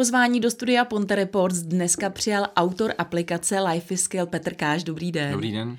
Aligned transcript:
Pozvání 0.00 0.40
do 0.40 0.50
studia 0.50 0.84
Ponte 0.84 1.14
Reports 1.14 1.58
dneska 1.58 2.10
přijal 2.10 2.46
autor 2.56 2.94
aplikace 2.98 3.60
Life 3.60 3.94
is 3.94 4.02
Skill 4.02 4.26
Petr 4.26 4.54
Káš. 4.54 4.84
Dobrý 4.84 5.12
den. 5.12 5.32
Dobrý 5.32 5.52
den. 5.52 5.78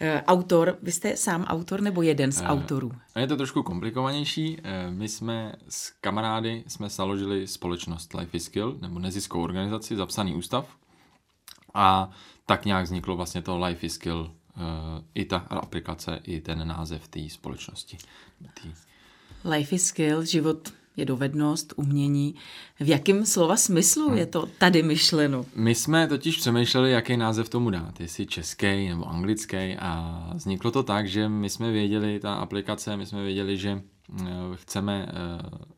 Eh, 0.00 0.22
autor, 0.26 0.78
vy 0.82 0.92
jste 0.92 1.16
sám 1.16 1.44
autor 1.44 1.80
nebo 1.80 2.02
jeden 2.02 2.32
z 2.32 2.40
uh, 2.40 2.46
autorů? 2.46 2.92
Je 3.16 3.26
to 3.26 3.36
trošku 3.36 3.62
komplikovanější. 3.62 4.58
Eh, 4.62 4.90
my 4.90 5.08
jsme 5.08 5.52
s 5.68 5.90
kamarády 6.00 6.64
jsme 6.66 6.88
založili 6.88 7.46
společnost 7.46 8.14
Life 8.14 8.36
is 8.36 8.44
Skill, 8.44 8.78
nebo 8.80 8.98
neziskovou 8.98 9.44
organizaci, 9.44 9.96
zapsaný 9.96 10.34
ústav. 10.34 10.76
A 11.74 12.10
tak 12.46 12.64
nějak 12.64 12.84
vzniklo 12.84 13.16
vlastně 13.16 13.42
to 13.42 13.58
Life 13.58 13.86
is 13.86 13.94
Skill, 13.94 14.34
i 15.14 15.24
ta 15.24 15.36
aplikace, 15.36 16.20
i 16.22 16.40
ten 16.40 16.68
název 16.68 17.08
té 17.08 17.20
společnosti. 17.28 17.96
Tý... 18.62 18.72
Life 19.44 19.74
is 19.74 19.84
Skill, 19.84 20.24
život 20.24 20.81
je 20.96 21.04
dovednost, 21.04 21.72
umění. 21.76 22.34
V 22.80 22.88
jakém 22.88 23.26
slova 23.26 23.56
smyslu 23.56 24.08
hmm. 24.08 24.18
je 24.18 24.26
to 24.26 24.46
tady 24.58 24.82
myšleno? 24.82 25.46
My 25.54 25.74
jsme 25.74 26.06
totiž 26.06 26.36
přemýšleli, 26.36 26.90
jaký 26.90 27.16
název 27.16 27.48
tomu 27.48 27.70
dát, 27.70 28.00
jestli 28.00 28.26
český 28.26 28.88
nebo 28.88 29.08
anglický 29.08 29.76
a 29.78 30.30
vzniklo 30.34 30.70
to 30.70 30.82
tak, 30.82 31.08
že 31.08 31.28
my 31.28 31.50
jsme 31.50 31.72
věděli, 31.72 32.20
ta 32.20 32.34
aplikace, 32.34 32.96
my 32.96 33.06
jsme 33.06 33.22
věděli, 33.22 33.56
že 33.56 33.82
eh, 34.20 34.24
chceme 34.54 35.08
eh, 35.08 35.72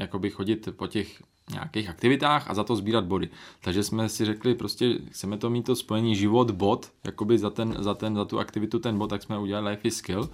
jakoby 0.00 0.30
chodit 0.30 0.68
po 0.76 0.86
těch 0.86 1.22
nějakých 1.50 1.88
aktivitách 1.88 2.50
a 2.50 2.54
za 2.54 2.64
to 2.64 2.76
sbírat 2.76 3.04
body. 3.04 3.28
Takže 3.60 3.82
jsme 3.82 4.08
si 4.08 4.24
řekli, 4.24 4.54
prostě 4.54 4.98
chceme 5.10 5.38
to 5.38 5.50
mít 5.50 5.66
to 5.66 5.76
spojení 5.76 6.16
život, 6.16 6.50
bod, 6.50 6.92
jakoby 7.06 7.38
za, 7.38 7.50
ten, 7.50 7.76
za, 7.78 7.94
ten, 7.94 8.14
za 8.14 8.24
tu 8.24 8.38
aktivitu 8.38 8.78
ten 8.78 8.98
bod, 8.98 9.10
tak 9.10 9.22
jsme 9.22 9.38
udělali 9.38 9.70
life 9.70 9.88
is 9.88 9.96
skill. 9.96 10.30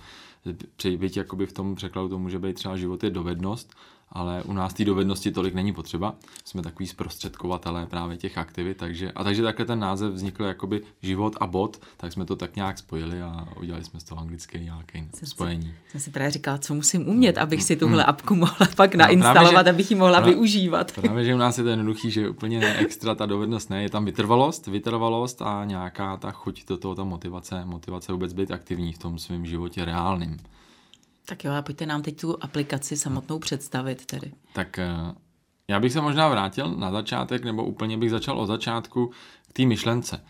Byť 0.97 1.17
jakoby 1.17 1.47
v 1.47 1.53
tom 1.53 1.75
překladu 1.75 2.09
to 2.09 2.19
může 2.19 2.39
být 2.39 2.55
třeba 2.55 2.77
život 2.77 3.05
je 3.05 3.11
dovednost 3.11 3.75
ale 4.13 4.43
u 4.43 4.53
nás 4.53 4.75
té 4.75 4.85
dovednosti 4.85 5.33
tolik 5.33 5.55
není 5.55 5.73
potřeba. 5.73 6.15
Jsme 6.45 6.63
takový 6.63 6.87
zprostředkovatelé 6.87 7.87
právě 7.87 8.17
těch 8.17 8.39
aktivit, 8.39 8.77
takže, 8.77 9.13
a 9.13 9.25
takže 9.25 9.43
takhle 9.43 9.67
ten 9.67 9.79
název 9.79 10.13
vznikl 10.13 10.45
jakoby 10.45 10.81
život 11.03 11.37
a 11.41 11.47
bod, 11.47 11.81
tak 11.97 12.13
jsme 12.13 12.25
to 12.25 12.37
tak 12.37 12.57
nějak 12.57 12.79
spojili 12.79 13.23
a 13.23 13.49
udělali 13.61 13.85
jsme 13.85 14.01
z 14.01 14.05
toho 14.05 14.21
anglické 14.21 14.59
nějaké 14.59 15.05
spojení. 15.25 15.75
Jsem 15.89 16.01
si 16.01 16.11
právě 16.11 16.31
říkala, 16.31 16.59
co 16.59 16.75
musím 16.75 17.09
umět, 17.09 17.39
abych 17.39 17.63
si 17.63 17.77
tuhle 17.77 18.03
mm. 18.03 18.11
apku 18.11 18.35
mohla 18.35 18.67
pak 18.77 18.95
no, 18.95 18.99
nainstalovat, 18.99 19.53
právě, 19.53 19.65
že, 19.65 19.71
abych 19.71 19.91
ji 19.91 19.97
mohla 19.97 20.19
právě, 20.19 20.35
využívat. 20.35 20.93
Právě, 20.93 21.25
že 21.25 21.35
u 21.35 21.39
nás 21.39 21.59
je 21.59 21.65
to 21.65 21.71
jednoduchý, 21.71 22.11
že 22.11 22.29
úplně 22.29 22.61
ne 22.61 22.77
extra 22.77 23.15
ta 23.15 23.27
dovednost 23.27 23.71
ne, 23.71 23.83
je 23.83 23.91
tam 23.91 24.05
vytrvalost, 24.05 24.67
vytrvalost 24.67 25.43
a 25.43 25.65
nějaká 25.65 26.17
ta 26.17 26.31
chuť 26.31 26.69
do 26.69 26.77
toho, 26.77 26.95
ta 26.95 27.05
motivace, 27.05 27.65
motivace 27.65 28.13
vůbec 28.13 28.33
být 28.33 28.51
aktivní 28.51 28.93
v 28.93 28.99
tom 28.99 29.19
svém 29.19 29.47
životě 29.47 29.85
reálným. 29.85 30.37
Tak 31.29 31.45
jo, 31.45 31.53
a 31.53 31.63
pojďte 31.63 31.87
nám 31.87 32.03
teď 32.03 32.21
tu 32.21 32.45
aplikaci 32.45 32.97
samotnou 32.97 33.39
představit 33.39 34.07
tedy. 34.07 34.33
Tak 34.53 34.79
eh, 34.79 34.87
já 35.69 35.81
bych 35.81 35.93
se 35.93 36.01
možná 36.01 36.29
vrátil 36.29 36.71
na 36.77 36.91
začátek, 36.91 37.45
nebo 37.45 37.65
úplně 37.65 37.99
bych 37.99 38.11
začal 38.11 38.41
od 38.41 38.47
začátku 38.47 39.11
k 39.49 39.53
té 39.53 39.67
myšlence. 39.67 40.25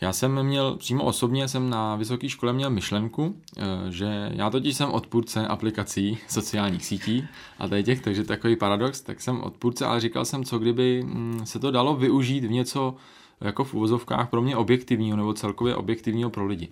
Já 0.00 0.12
jsem 0.12 0.42
měl, 0.42 0.76
přímo 0.76 1.04
osobně 1.04 1.48
jsem 1.48 1.70
na 1.70 1.96
vysoké 1.96 2.28
škole 2.28 2.52
měl 2.52 2.70
myšlenku, 2.70 3.36
eh, 3.56 3.62
že 3.88 4.30
já 4.34 4.50
totiž 4.50 4.76
jsem 4.76 4.90
odpůrce 4.90 5.46
aplikací 5.46 6.18
sociálních 6.28 6.84
sítí 6.84 7.28
a 7.58 7.68
tady 7.68 7.84
těch, 7.84 8.00
takže 8.00 8.24
takový 8.24 8.56
paradox, 8.56 9.00
tak 9.00 9.20
jsem 9.20 9.40
odpůrce, 9.40 9.86
ale 9.86 10.00
říkal 10.00 10.24
jsem, 10.24 10.44
co 10.44 10.58
kdyby 10.58 11.02
mm, 11.02 11.40
se 11.44 11.58
to 11.58 11.70
dalo 11.70 11.96
využít 11.96 12.44
v 12.44 12.50
něco 12.50 12.94
jako 13.40 13.64
v 13.64 13.74
uvozovkách 13.74 14.30
pro 14.30 14.42
mě 14.42 14.56
objektivního 14.56 15.16
nebo 15.16 15.34
celkově 15.34 15.76
objektivního 15.76 16.30
pro 16.30 16.46
lidi. 16.46 16.68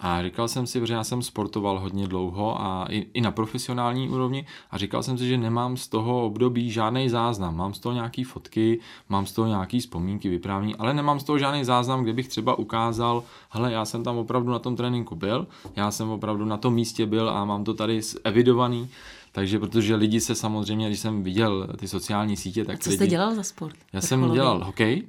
A 0.00 0.22
říkal 0.22 0.48
jsem 0.48 0.66
si, 0.66 0.86
že 0.86 0.94
já 0.94 1.04
jsem 1.04 1.22
sportoval 1.22 1.80
hodně 1.80 2.06
dlouho 2.06 2.62
a 2.62 2.86
i, 2.90 3.06
i 3.14 3.20
na 3.20 3.30
profesionální 3.30 4.08
úrovni 4.08 4.46
a 4.70 4.78
říkal 4.78 5.02
jsem 5.02 5.18
si, 5.18 5.28
že 5.28 5.38
nemám 5.38 5.76
z 5.76 5.88
toho 5.88 6.26
období 6.26 6.70
žádný 6.70 7.08
záznam. 7.08 7.56
Mám 7.56 7.74
z 7.74 7.78
toho 7.78 7.92
nějaký 7.92 8.24
fotky, 8.24 8.80
mám 9.08 9.26
z 9.26 9.32
toho 9.32 9.48
nějaký 9.48 9.80
vzpomínky, 9.80 10.28
vyprávění, 10.28 10.76
ale 10.76 10.94
nemám 10.94 11.20
z 11.20 11.24
toho 11.24 11.38
žádný 11.38 11.64
záznam, 11.64 12.02
kde 12.02 12.12
bych 12.12 12.28
třeba 12.28 12.58
ukázal, 12.58 13.22
hele, 13.50 13.72
já 13.72 13.84
jsem 13.84 14.04
tam 14.04 14.16
opravdu 14.16 14.50
na 14.50 14.58
tom 14.58 14.76
tréninku 14.76 15.14
byl, 15.16 15.46
já 15.76 15.90
jsem 15.90 16.10
opravdu 16.10 16.44
na 16.44 16.56
tom 16.56 16.74
místě 16.74 17.06
byl 17.06 17.30
a 17.30 17.44
mám 17.44 17.64
to 17.64 17.74
tady 17.74 18.00
evidovaný. 18.24 18.88
Takže 19.32 19.58
protože 19.58 19.94
lidi 19.94 20.20
se 20.20 20.34
samozřejmě, 20.34 20.86
když 20.86 21.00
jsem 21.00 21.22
viděl 21.22 21.68
ty 21.76 21.88
sociální 21.88 22.36
sítě, 22.36 22.64
tak 22.64 22.76
a 22.76 22.78
co 22.78 22.90
lidi, 22.90 22.96
jste 22.96 23.06
dělal 23.06 23.34
za 23.34 23.42
sport? 23.42 23.76
Já 23.92 24.00
jsem 24.00 24.32
dělal 24.32 24.64
hokej, 24.64 25.02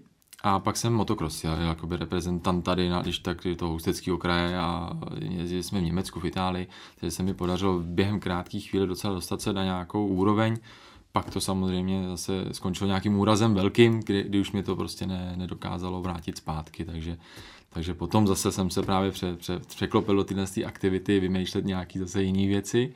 a 0.43 0.59
pak 0.59 0.77
jsem 0.77 0.93
motocross, 0.93 1.43
já 1.43 1.57
jakoby 1.57 1.97
reprezentant 1.97 2.65
tady, 2.65 2.89
na, 2.89 3.01
když 3.01 3.19
tak 3.19 3.47
toho 3.57 3.73
ústeckého 3.75 4.17
kraje 4.17 4.59
a 4.59 4.89
jezdili 5.19 5.63
jsme 5.63 5.79
v 5.79 5.83
Německu, 5.83 6.19
v 6.19 6.25
Itálii, 6.25 6.67
takže 6.99 7.11
se 7.11 7.23
mi 7.23 7.33
podařilo 7.33 7.79
během 7.79 8.19
krátkých 8.19 8.69
chvíli 8.69 8.87
docela 8.87 9.13
dostat 9.13 9.41
se 9.41 9.53
na 9.53 9.63
nějakou 9.63 10.07
úroveň. 10.07 10.57
Pak 11.11 11.29
to 11.29 11.41
samozřejmě 11.41 12.07
zase 12.07 12.45
skončilo 12.51 12.87
nějakým 12.87 13.19
úrazem 13.19 13.53
velkým, 13.53 13.99
kdy, 13.99 14.23
kdy 14.23 14.39
už 14.39 14.51
mě 14.51 14.63
to 14.63 14.75
prostě 14.75 15.07
ne, 15.07 15.33
nedokázalo 15.35 16.01
vrátit 16.01 16.37
zpátky, 16.37 16.85
takže, 16.85 17.17
takže 17.69 17.93
potom 17.93 18.27
zase 18.27 18.51
jsem 18.51 18.69
se 18.69 18.81
právě 18.81 19.11
pře, 19.11 19.35
pře, 19.35 19.59
překlopil 19.59 20.15
do 20.15 20.23
tyhle 20.23 20.45
aktivity, 20.65 21.19
vymýšlet 21.19 21.65
nějaké 21.65 21.99
zase 21.99 22.23
jiné 22.23 22.47
věci. 22.47 22.93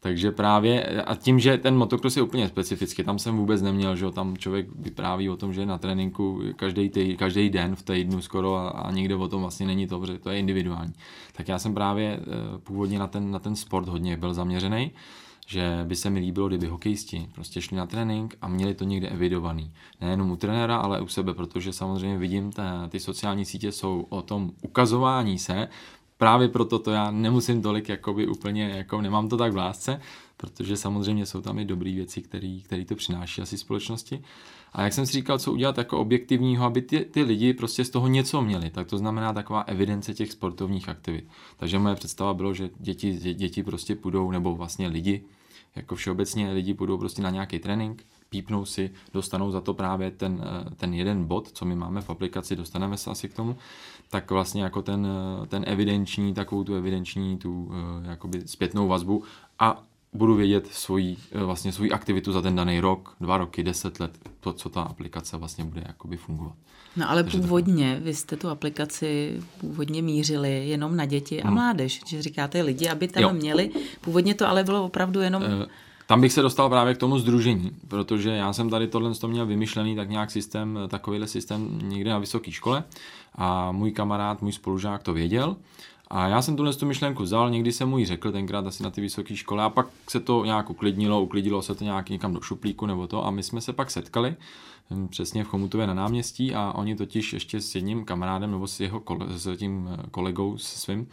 Takže 0.00 0.32
právě, 0.32 1.02
a 1.02 1.14
tím, 1.14 1.40
že 1.40 1.58
ten 1.58 1.76
motocross 1.76 2.16
je 2.16 2.22
úplně 2.22 2.48
specifický, 2.48 3.04
tam 3.04 3.18
jsem 3.18 3.36
vůbec 3.36 3.62
neměl, 3.62 3.96
že 3.96 4.10
tam 4.10 4.36
člověk 4.36 4.66
vypráví 4.78 5.30
o 5.30 5.36
tom, 5.36 5.52
že 5.52 5.66
na 5.66 5.78
tréninku 5.78 6.42
každý, 6.56 6.88
tý, 6.88 7.16
každý 7.16 7.50
den 7.50 7.76
v 7.76 7.82
týdnu 7.82 8.20
skoro 8.20 8.54
a, 8.56 8.68
a 8.68 8.90
nikde 8.90 9.14
o 9.14 9.28
tom 9.28 9.40
vlastně 9.40 9.66
není 9.66 9.86
to, 9.86 10.00
protože 10.00 10.18
to 10.18 10.30
je 10.30 10.38
individuální. 10.38 10.92
Tak 11.32 11.48
já 11.48 11.58
jsem 11.58 11.74
právě 11.74 12.08
e, 12.08 12.20
původně 12.58 12.98
na 12.98 13.06
ten, 13.06 13.30
na 13.30 13.38
ten 13.38 13.56
sport 13.56 13.88
hodně 13.88 14.16
byl 14.16 14.34
zaměřený, 14.34 14.90
že 15.46 15.84
by 15.84 15.96
se 15.96 16.10
mi 16.10 16.20
líbilo, 16.20 16.48
kdyby 16.48 16.66
hokejisti 16.66 17.28
prostě 17.34 17.62
šli 17.62 17.76
na 17.76 17.86
trénink 17.86 18.36
a 18.42 18.48
měli 18.48 18.74
to 18.74 18.84
někde 18.84 19.08
evidovaný. 19.08 19.72
Nejenom 20.00 20.30
u 20.30 20.36
trenéra, 20.36 20.76
ale 20.76 21.00
u 21.00 21.08
sebe, 21.08 21.34
protože 21.34 21.72
samozřejmě 21.72 22.18
vidím, 22.18 22.52
ta, 22.52 22.88
ty 22.88 23.00
sociální 23.00 23.44
sítě 23.44 23.72
jsou 23.72 24.06
o 24.08 24.22
tom 24.22 24.52
ukazování 24.62 25.38
se, 25.38 25.68
právě 26.18 26.48
proto 26.48 26.78
to 26.78 26.90
já 26.90 27.10
nemusím 27.10 27.62
tolik 27.62 27.88
jakoby 27.88 28.26
úplně, 28.26 28.68
jako 28.68 29.00
nemám 29.00 29.28
to 29.28 29.36
tak 29.36 29.52
v 29.52 29.56
lásce, 29.56 30.00
protože 30.36 30.76
samozřejmě 30.76 31.26
jsou 31.26 31.40
tam 31.40 31.58
i 31.58 31.64
dobré 31.64 31.92
věci, 31.92 32.22
které 32.64 32.84
to 32.84 32.96
přináší 32.96 33.42
asi 33.42 33.58
společnosti. 33.58 34.22
A 34.72 34.82
jak 34.82 34.92
jsem 34.92 35.06
si 35.06 35.12
říkal, 35.12 35.38
co 35.38 35.52
udělat 35.52 35.78
jako 35.78 35.98
objektivního, 35.98 36.64
aby 36.64 36.82
ty, 36.82 37.00
ty 37.00 37.22
lidi 37.22 37.54
prostě 37.54 37.84
z 37.84 37.90
toho 37.90 38.08
něco 38.08 38.42
měli, 38.42 38.70
tak 38.70 38.86
to 38.86 38.98
znamená 38.98 39.32
taková 39.32 39.60
evidence 39.60 40.14
těch 40.14 40.32
sportovních 40.32 40.88
aktivit. 40.88 41.24
Takže 41.56 41.78
moje 41.78 41.94
představa 41.94 42.34
bylo, 42.34 42.54
že 42.54 42.70
děti, 42.78 43.34
děti 43.34 43.62
prostě 43.62 43.94
půjdou, 43.94 44.30
nebo 44.30 44.56
vlastně 44.56 44.88
lidi, 44.88 45.24
jako 45.76 45.96
všeobecně 45.96 46.52
lidi 46.52 46.74
půjdou 46.74 46.98
prostě 46.98 47.22
na 47.22 47.30
nějaký 47.30 47.58
trénink, 47.58 48.04
pípnou 48.28 48.64
si, 48.64 48.90
dostanou 49.14 49.50
za 49.50 49.60
to 49.60 49.74
právě 49.74 50.10
ten, 50.10 50.44
eh, 50.44 50.74
ten 50.74 50.94
jeden 50.94 51.24
bod, 51.24 51.50
co 51.52 51.64
my 51.64 51.74
máme 51.74 52.00
v 52.00 52.10
aplikaci, 52.10 52.56
dostaneme 52.56 52.96
se 52.96 53.10
asi 53.10 53.28
k 53.28 53.34
tomu, 53.34 53.56
tak 54.10 54.30
vlastně 54.30 54.62
jako 54.62 54.82
ten, 54.82 55.06
eh, 55.06 55.46
ten 55.46 55.64
evidenční, 55.66 56.34
takovou 56.34 56.64
tu 56.64 56.74
evidenční, 56.74 57.38
tu 57.38 57.70
eh, 58.04 58.08
jakoby 58.10 58.42
zpětnou 58.46 58.88
vazbu 58.88 59.22
a 59.58 59.82
budu 60.12 60.34
vědět 60.34 60.66
svoji, 60.66 61.16
vlastně 61.32 61.72
svoji 61.72 61.90
aktivitu 61.90 62.32
za 62.32 62.42
ten 62.42 62.56
daný 62.56 62.80
rok, 62.80 63.16
dva 63.20 63.38
roky, 63.38 63.62
deset 63.62 64.00
let, 64.00 64.18
to, 64.40 64.52
co 64.52 64.68
ta 64.68 64.82
aplikace 64.82 65.36
vlastně 65.36 65.64
bude 65.64 65.82
jakoby 65.86 66.16
fungovat. 66.16 66.56
No 66.96 67.10
ale 67.10 67.22
Takže 67.22 67.38
původně, 67.38 67.96
to... 67.96 68.04
vy 68.04 68.14
jste 68.14 68.36
tu 68.36 68.48
aplikaci 68.48 69.40
původně 69.60 70.02
mířili 70.02 70.68
jenom 70.68 70.96
na 70.96 71.04
děti 71.04 71.42
a 71.42 71.46
hmm. 71.46 71.54
mládež, 71.54 72.00
že 72.06 72.22
říkáte 72.22 72.62
lidi, 72.62 72.88
aby 72.88 73.08
tam 73.08 73.22
jo. 73.22 73.32
měli, 73.32 73.70
původně 74.00 74.34
to 74.34 74.48
ale 74.48 74.64
bylo 74.64 74.84
opravdu 74.84 75.20
jenom... 75.20 75.42
Uh, 75.42 75.48
tam 76.08 76.20
bych 76.20 76.32
se 76.32 76.42
dostal 76.42 76.68
právě 76.68 76.94
k 76.94 76.98
tomu 76.98 77.18
združení, 77.18 77.70
protože 77.88 78.30
já 78.30 78.52
jsem 78.52 78.70
tady 78.70 78.88
tohle 78.88 79.14
to 79.14 79.28
měl 79.28 79.46
vymyšlený 79.46 79.96
tak 79.96 80.10
nějak 80.10 80.30
systém, 80.30 80.78
takovýhle 80.88 81.26
systém 81.26 81.78
někde 81.82 82.10
na 82.10 82.18
vysoké 82.18 82.52
škole 82.52 82.84
a 83.34 83.72
můj 83.72 83.92
kamarád, 83.92 84.42
můj 84.42 84.52
spolužák 84.52 85.02
to 85.02 85.12
věděl. 85.12 85.56
A 86.10 86.28
já 86.28 86.42
jsem 86.42 86.56
tuhle 86.56 86.74
tu 86.74 86.86
myšlenku 86.86 87.22
vzal, 87.22 87.50
někdy 87.50 87.72
jsem 87.72 87.88
mu 87.88 87.98
ji 87.98 88.06
řekl, 88.06 88.32
tenkrát 88.32 88.66
asi 88.66 88.82
na 88.82 88.90
ty 88.90 89.00
vysoké 89.00 89.36
škole 89.36 89.64
a 89.64 89.70
pak 89.70 89.86
se 90.10 90.20
to 90.20 90.44
nějak 90.44 90.70
uklidnilo, 90.70 91.22
uklidilo 91.22 91.62
se 91.62 91.74
to 91.74 91.84
nějak 91.84 92.10
někam 92.10 92.34
do 92.34 92.40
šuplíku 92.40 92.86
nebo 92.86 93.06
to 93.06 93.26
a 93.26 93.30
my 93.30 93.42
jsme 93.42 93.60
se 93.60 93.72
pak 93.72 93.90
setkali 93.90 94.36
hm, 94.90 95.08
přesně 95.08 95.44
v 95.44 95.48
Chomutově 95.48 95.86
na 95.86 95.94
náměstí 95.94 96.54
a 96.54 96.72
oni 96.76 96.96
totiž 96.96 97.32
ještě 97.32 97.60
s 97.60 97.74
jedním 97.74 98.04
kamarádem 98.04 98.50
nebo 98.50 98.66
s 98.66 98.80
jeho 98.80 99.00
kole, 99.00 99.26
s 99.28 99.56
tím 99.56 99.90
kolegou 100.10 100.58
s 100.58 100.64
svým 100.66 101.06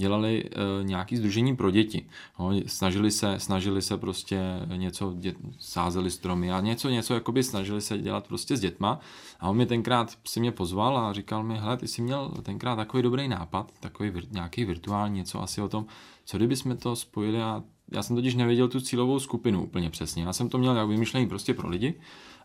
dělali 0.00 0.44
uh, 0.44 0.86
nějaký 0.86 1.16
združení 1.16 1.56
pro 1.56 1.70
děti. 1.70 2.06
No, 2.38 2.50
snažili, 2.66 3.10
se, 3.10 3.40
snažili 3.40 3.82
se 3.82 3.96
prostě 3.96 4.40
něco, 4.76 5.14
dět, 5.16 5.36
sázeli 5.58 6.10
stromy 6.10 6.52
a 6.52 6.60
něco, 6.60 6.88
něco 6.88 7.14
jakoby 7.14 7.42
snažili 7.42 7.80
se 7.80 7.98
dělat 7.98 8.26
prostě 8.26 8.56
s 8.56 8.60
dětma. 8.60 9.00
A 9.40 9.48
on 9.48 9.56
mi 9.56 9.66
tenkrát 9.66 10.18
si 10.24 10.40
mě 10.40 10.52
pozval 10.52 10.98
a 10.98 11.12
říkal 11.12 11.42
mi, 11.42 11.58
hele, 11.58 11.76
ty 11.76 11.88
jsi 11.88 12.02
měl 12.02 12.28
tenkrát 12.42 12.76
takový 12.76 13.02
dobrý 13.02 13.28
nápad, 13.28 13.72
takový 13.80 14.10
vir, 14.10 14.24
nějaký 14.30 14.64
virtuální 14.64 15.16
něco 15.16 15.42
asi 15.42 15.62
o 15.62 15.68
tom, 15.68 15.86
co 16.24 16.36
kdyby 16.36 16.56
jsme 16.56 16.76
to 16.76 16.96
spojili 16.96 17.42
a 17.42 17.62
já 17.92 18.02
jsem 18.02 18.16
totiž 18.16 18.34
nevěděl 18.34 18.68
tu 18.68 18.80
cílovou 18.80 19.18
skupinu 19.18 19.64
úplně 19.64 19.90
přesně. 19.90 20.22
Já 20.22 20.32
jsem 20.32 20.48
to 20.48 20.58
měl 20.58 20.76
jak 20.76 20.88
vymyšlený 20.88 21.28
prostě 21.28 21.54
pro 21.54 21.68
lidi 21.68 21.94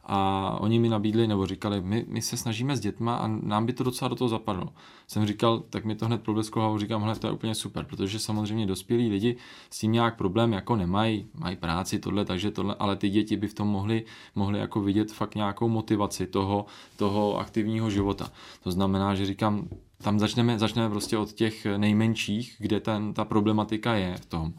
a 0.04 0.58
oni 0.60 0.80
mi 0.80 0.90
nabídli 0.90 1.28
nebo 1.28 1.46
říkali, 1.46 1.82
my, 1.82 2.06
my 2.08 2.22
se 2.22 2.38
snažíme 2.38 2.78
s 2.78 2.80
dětma 2.80 3.16
a 3.16 3.28
nám 3.28 3.66
by 3.66 3.74
to 3.74 3.84
docela 3.84 4.10
do 4.10 4.16
toho 4.16 4.28
zapadlo. 4.30 4.74
Jsem 5.08 5.26
říkal, 5.26 5.60
tak 5.70 5.86
mi 5.86 5.96
to 5.96 6.06
hned 6.06 6.22
problesklo 6.22 6.62
hlavou, 6.62 6.78
říkám, 6.78 7.02
hele, 7.02 7.16
to 7.16 7.28
je 7.28 7.34
úplně 7.34 7.56
super, 7.56 7.86
protože 7.86 8.20
samozřejmě 8.20 8.66
dospělí 8.66 9.10
lidi 9.10 9.36
s 9.70 9.80
tím 9.80 9.92
nějak 9.92 10.18
problém 10.18 10.54
jako 10.54 10.76
nemají, 10.76 11.26
mají 11.34 11.56
práci, 11.56 12.00
tohle, 12.00 12.26
takže 12.26 12.52
tohle, 12.52 12.76
ale 12.80 12.96
ty 12.96 13.10
děti 13.10 13.38
by 13.38 13.48
v 13.48 13.54
tom 13.54 13.68
mohly, 13.68 14.06
mohly 14.36 14.60
jako 14.60 14.82
vidět 14.82 15.12
fakt 15.12 15.36
nějakou 15.36 15.70
motivaci 15.70 16.28
toho, 16.28 16.66
toho 16.98 17.38
aktivního 17.38 17.90
života. 17.90 18.32
To 18.64 18.72
znamená, 18.72 19.16
že 19.16 19.26
říkám, 19.26 19.68
tam 19.98 20.20
začneme, 20.20 20.60
začneme 20.60 20.90
prostě 20.90 21.18
od 21.18 21.32
těch 21.32 21.68
nejmenších, 21.78 22.56
kde 22.60 22.80
ten, 22.80 23.14
ta 23.14 23.26
problematika 23.26 23.96
je 23.96 24.18
v 24.18 24.26
tom, 24.26 24.54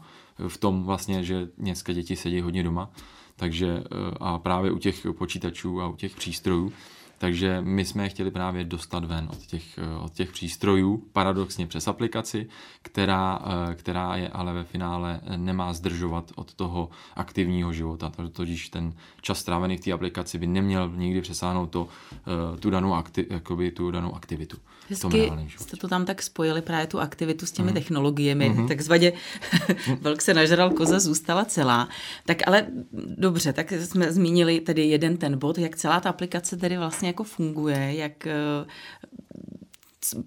v 0.47 0.57
tom 0.57 0.83
vlastně, 0.83 1.23
že 1.23 1.47
dneska 1.57 1.93
děti 1.93 2.15
sedí 2.15 2.41
hodně 2.41 2.63
doma, 2.63 2.89
takže 3.35 3.67
eh, 3.67 4.17
a 4.19 4.37
právě 4.37 4.71
u 4.71 4.77
těch 4.77 5.07
počítačů 5.17 5.81
a 5.81 5.87
u 5.87 5.95
těch 5.95 6.15
přístrojů, 6.15 6.73
takže 7.17 7.61
my 7.61 7.85
jsme 7.85 8.03
je 8.03 8.09
chtěli 8.09 8.31
právě 8.31 8.63
dostat 8.63 9.05
ven 9.05 9.29
od 9.31 9.39
těch, 9.39 9.77
eh, 9.77 9.97
od 9.97 10.13
těch 10.13 10.31
přístrojů, 10.31 11.03
paradoxně 11.13 11.67
přes 11.67 11.87
aplikaci, 11.87 12.47
která, 12.81 13.39
eh, 13.71 13.75
která 13.75 14.15
je 14.15 14.29
ale 14.29 14.53
ve 14.53 14.63
finále 14.63 15.21
nemá 15.37 15.73
zdržovat 15.73 16.31
od 16.35 16.53
toho 16.53 16.89
aktivního 17.15 17.73
života. 17.73 18.11
Totiž 18.31 18.69
ten 18.69 18.93
čas 19.21 19.39
strávený 19.39 19.77
v 19.77 19.81
té 19.81 19.91
aplikaci 19.91 20.37
by 20.37 20.47
neměl 20.47 20.91
nikdy 20.95 21.21
přesáhnout 21.21 21.69
to, 21.69 21.87
tu, 22.59 22.69
danou 22.69 22.93
akti, 22.93 23.25
jakoby 23.29 23.71
tu 23.71 23.91
danou 23.91 24.15
aktivitu. 24.15 24.57
Hezky 24.89 25.31
jste 25.57 25.77
to 25.77 25.87
tam 25.87 26.05
tak 26.05 26.21
spojili 26.21 26.61
právě 26.61 26.87
tu 26.87 26.99
aktivitu 26.99 27.45
s 27.45 27.51
těmi 27.51 27.67
mm. 27.67 27.73
technologiemi, 27.73 28.49
mm-hmm. 28.49 28.67
takzvaně 28.67 29.13
velk 30.01 30.21
se 30.21 30.33
nažral, 30.33 30.69
koza 30.69 30.99
zůstala 30.99 31.45
celá. 31.45 31.89
Tak 32.25 32.37
ale 32.47 32.67
dobře, 33.17 33.53
tak 33.53 33.71
jsme 33.71 34.11
zmínili 34.11 34.59
tedy 34.59 34.85
jeden 34.85 35.17
ten 35.17 35.37
bod, 35.37 35.57
jak 35.57 35.75
celá 35.75 35.99
ta 35.99 36.09
aplikace 36.09 36.57
tedy 36.57 36.77
vlastně 36.77 37.07
jako 37.07 37.23
funguje, 37.23 37.95
jak 37.95 38.27
eh, 38.27 38.65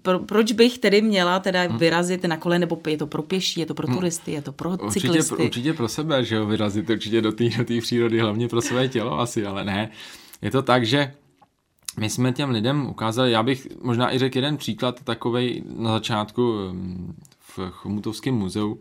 pro, 0.01 0.19
proč 0.19 0.51
bych 0.51 0.77
tedy 0.77 1.01
měla 1.01 1.39
teda 1.39 1.63
hmm. 1.63 1.77
vyrazit 1.77 2.23
na 2.23 2.37
kole, 2.37 2.59
nebo 2.59 2.81
je 2.87 2.97
to 2.97 3.07
pro 3.07 3.23
pěší, 3.23 3.59
je 3.59 3.65
to 3.65 3.73
pro 3.73 3.87
hm. 3.87 3.93
turisty, 3.93 4.31
je 4.31 4.41
to 4.41 4.51
pro 4.51 4.77
cyklisty? 4.77 5.33
Určitě, 5.33 5.43
určitě 5.43 5.73
pro 5.73 5.87
sebe, 5.87 6.23
že 6.23 6.35
jo, 6.35 6.45
vyrazit 6.45 6.89
určitě 6.89 7.21
do 7.21 7.31
té 7.31 7.49
do 7.49 7.81
přírody, 7.81 8.19
hlavně 8.19 8.47
pro 8.47 8.61
své 8.61 8.87
tělo 8.87 9.19
asi, 9.19 9.45
ale 9.45 9.65
ne. 9.65 9.89
Je 10.41 10.51
to 10.51 10.61
tak, 10.61 10.85
že 10.85 11.13
my 11.97 12.09
jsme 12.09 12.33
těm 12.33 12.49
lidem 12.49 12.87
ukázali, 12.87 13.31
já 13.31 13.43
bych 13.43 13.67
možná 13.81 14.13
i 14.13 14.19
řekl 14.19 14.37
jeden 14.37 14.57
příklad 14.57 15.03
takovej 15.03 15.63
na 15.77 15.91
začátku 15.91 16.53
v 17.39 17.59
Chomutovském 17.69 18.35
muzeu 18.35 18.79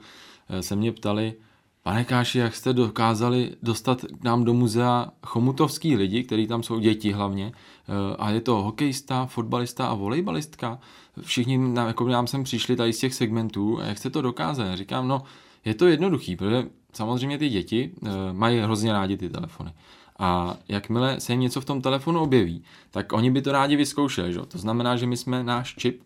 eh, 0.49 0.63
se 0.63 0.77
mě 0.77 0.93
ptali, 0.93 1.35
pane 1.83 2.05
Káši, 2.05 2.39
jak 2.39 2.55
jste 2.55 2.73
dokázali 2.73 3.53
dostat 3.63 4.01
k 4.21 4.25
nám 4.25 4.45
do 4.45 4.55
muzea 4.55 5.09
chomutovský 5.27 5.97
lidi, 5.97 6.25
kteří 6.25 6.47
tam 6.47 6.63
jsou 6.63 6.79
děti 6.79 7.13
hlavně, 7.13 7.53
eh, 7.53 8.17
a 8.19 8.31
je 8.31 8.41
to 8.41 8.63
hokejista, 8.63 9.27
fotbalista 9.27 9.87
a 9.87 9.95
volejbalistka. 9.95 10.79
Všichni 11.21 11.59
nám, 11.59 11.87
jako 11.87 12.09
nám 12.09 12.27
sem 12.27 12.45
přišli 12.45 12.77
tady 12.77 12.93
z 12.93 12.99
těch 12.99 13.15
segmentů, 13.15 13.81
a 13.81 13.85
jak 13.85 13.99
jste 13.99 14.11
to 14.11 14.23
dokázali? 14.23 14.77
Říkám, 14.77 15.09
no, 15.09 15.23
je 15.65 15.75
to 15.75 15.87
jednoduchý, 15.87 16.37
protože 16.37 16.67
samozřejmě 16.93 17.39
ty 17.39 17.49
děti 17.49 17.91
eh, 18.05 18.09
mají 18.33 18.59
hrozně 18.59 18.93
rádi 18.93 19.17
ty 19.17 19.29
telefony. 19.29 19.73
A 20.19 20.57
jakmile 20.69 21.21
se 21.21 21.33
jim 21.33 21.41
něco 21.41 21.61
v 21.61 21.65
tom 21.65 21.83
telefonu 21.83 22.21
objeví, 22.21 22.65
tak 22.91 23.13
oni 23.13 23.31
by 23.31 23.43
to 23.43 23.53
rádi 23.53 23.77
vyzkoušeli. 23.77 24.33
Že? 24.33 24.41
To 24.41 24.59
znamená, 24.59 24.97
že 24.97 25.07
my 25.07 25.17
jsme 25.17 25.45
náš 25.45 25.75
čip, 25.75 26.03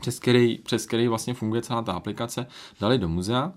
přes 0.00 0.18
který, 0.18 0.58
přes 0.58 0.86
který 0.86 1.08
vlastně 1.08 1.34
funguje 1.34 1.62
celá 1.62 1.82
ta 1.82 1.92
aplikace, 1.92 2.46
dali 2.80 2.98
do 2.98 3.08
muzea 3.08 3.52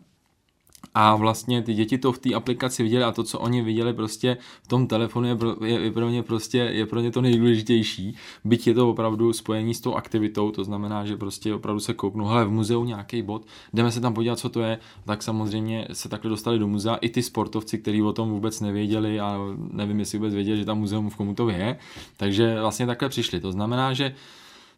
a 0.94 1.16
vlastně 1.16 1.62
ty 1.62 1.74
děti 1.74 1.98
to 1.98 2.12
v 2.12 2.20
té 2.20 2.34
aplikaci 2.34 2.84
viděli 2.84 3.04
a 3.04 3.12
to, 3.12 3.24
co 3.24 3.40
oni 3.40 3.62
viděli 3.62 3.94
prostě 3.94 4.38
v 4.64 4.68
tom 4.68 4.88
telefonu 4.88 5.28
je 5.28 5.36
pro, 5.36 5.56
je, 5.66 5.80
je 5.80 5.92
pro 5.92 6.10
ně 6.10 6.24
prostě, 6.24 6.58
je 6.58 6.86
pro 6.86 7.00
ně 7.00 7.12
to 7.12 7.22
nejdůležitější, 7.22 8.16
byť 8.44 8.68
je 8.68 8.74
to 8.74 8.90
opravdu 8.90 9.34
spojení 9.34 9.74
s 9.74 9.82
tou 9.82 9.94
aktivitou, 9.94 10.52
to 10.52 10.64
znamená, 10.64 11.06
že 11.06 11.18
prostě 11.18 11.54
opravdu 11.54 11.80
se 11.80 11.94
kouknu, 11.94 12.26
hele 12.26 12.46
v 12.46 12.52
muzeu 12.52 12.86
nějaký 12.86 13.22
bod, 13.22 13.46
jdeme 13.74 13.92
se 13.92 14.02
tam 14.02 14.14
podívat, 14.14 14.40
co 14.40 14.50
to 14.50 14.62
je, 14.62 14.80
tak 15.06 15.24
samozřejmě 15.24 15.88
se 15.94 16.10
takhle 16.10 16.30
dostali 16.30 16.60
do 16.60 16.68
muzea. 16.68 16.96
I 16.96 17.10
ty 17.10 17.24
sportovci, 17.24 17.78
kteří 17.78 18.02
o 18.02 18.14
tom 18.14 18.30
vůbec 18.30 18.62
nevěděli 18.62 19.20
a 19.20 19.40
nevím, 19.72 20.00
jestli 20.00 20.18
vůbec 20.18 20.34
věděli, 20.34 20.58
že 20.58 20.66
tam 20.66 20.80
muzeum 20.80 21.10
v 21.10 21.16
Komutově 21.16 21.58
je, 21.58 21.78
takže 22.18 22.60
vlastně 22.60 22.86
takhle 22.86 23.10
přišli. 23.10 23.40
To 23.40 23.52
znamená, 23.52 23.94
že 23.94 24.16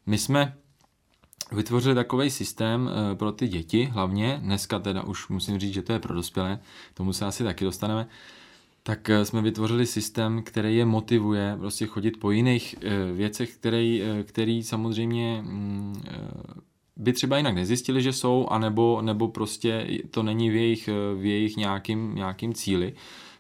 my 0.06 0.18
jsme 0.18 0.54
vytvořili 1.52 1.96
takový 1.96 2.30
systém 2.30 2.90
eh, 2.90 3.16
pro 3.16 3.32
ty 3.32 3.48
děti 3.48 3.86
hlavně, 3.86 4.40
dneska 4.44 4.80
teda 4.80 5.04
už 5.04 5.28
musím 5.28 5.60
říct, 5.60 5.74
že 5.74 5.82
to 5.82 5.94
je 5.94 6.00
pro 6.00 6.16
dospělé, 6.16 6.60
tomu 6.94 7.14
se 7.14 7.26
asi 7.26 7.44
taky 7.44 7.66
dostaneme, 7.66 8.08
tak 8.84 9.10
eh, 9.10 9.26
jsme 9.26 9.42
vytvořili 9.42 9.86
systém, 9.86 10.44
který 10.44 10.78
je 10.78 10.86
motivuje 10.86 11.56
prostě 11.60 11.86
chodit 11.86 12.20
po 12.20 12.32
jiných 12.32 12.76
eh, 12.82 13.12
věcech, 13.14 13.54
který, 13.56 14.02
který 14.24 14.64
samozřejmě 14.64 15.42
mm, 15.42 16.04
by 16.98 17.14
třeba 17.14 17.38
jinak 17.38 17.56
nezjistili, 17.56 18.02
že 18.02 18.14
jsou, 18.14 18.48
anebo 18.48 19.02
nebo 19.02 19.28
prostě 19.28 19.88
to 20.12 20.24
není 20.24 20.50
v 20.50 20.56
jejich, 20.56 20.90
v 21.16 21.26
jejich 21.26 21.58
nějakým, 21.58 22.16
nějakým 22.16 22.54
cíli 22.54 22.94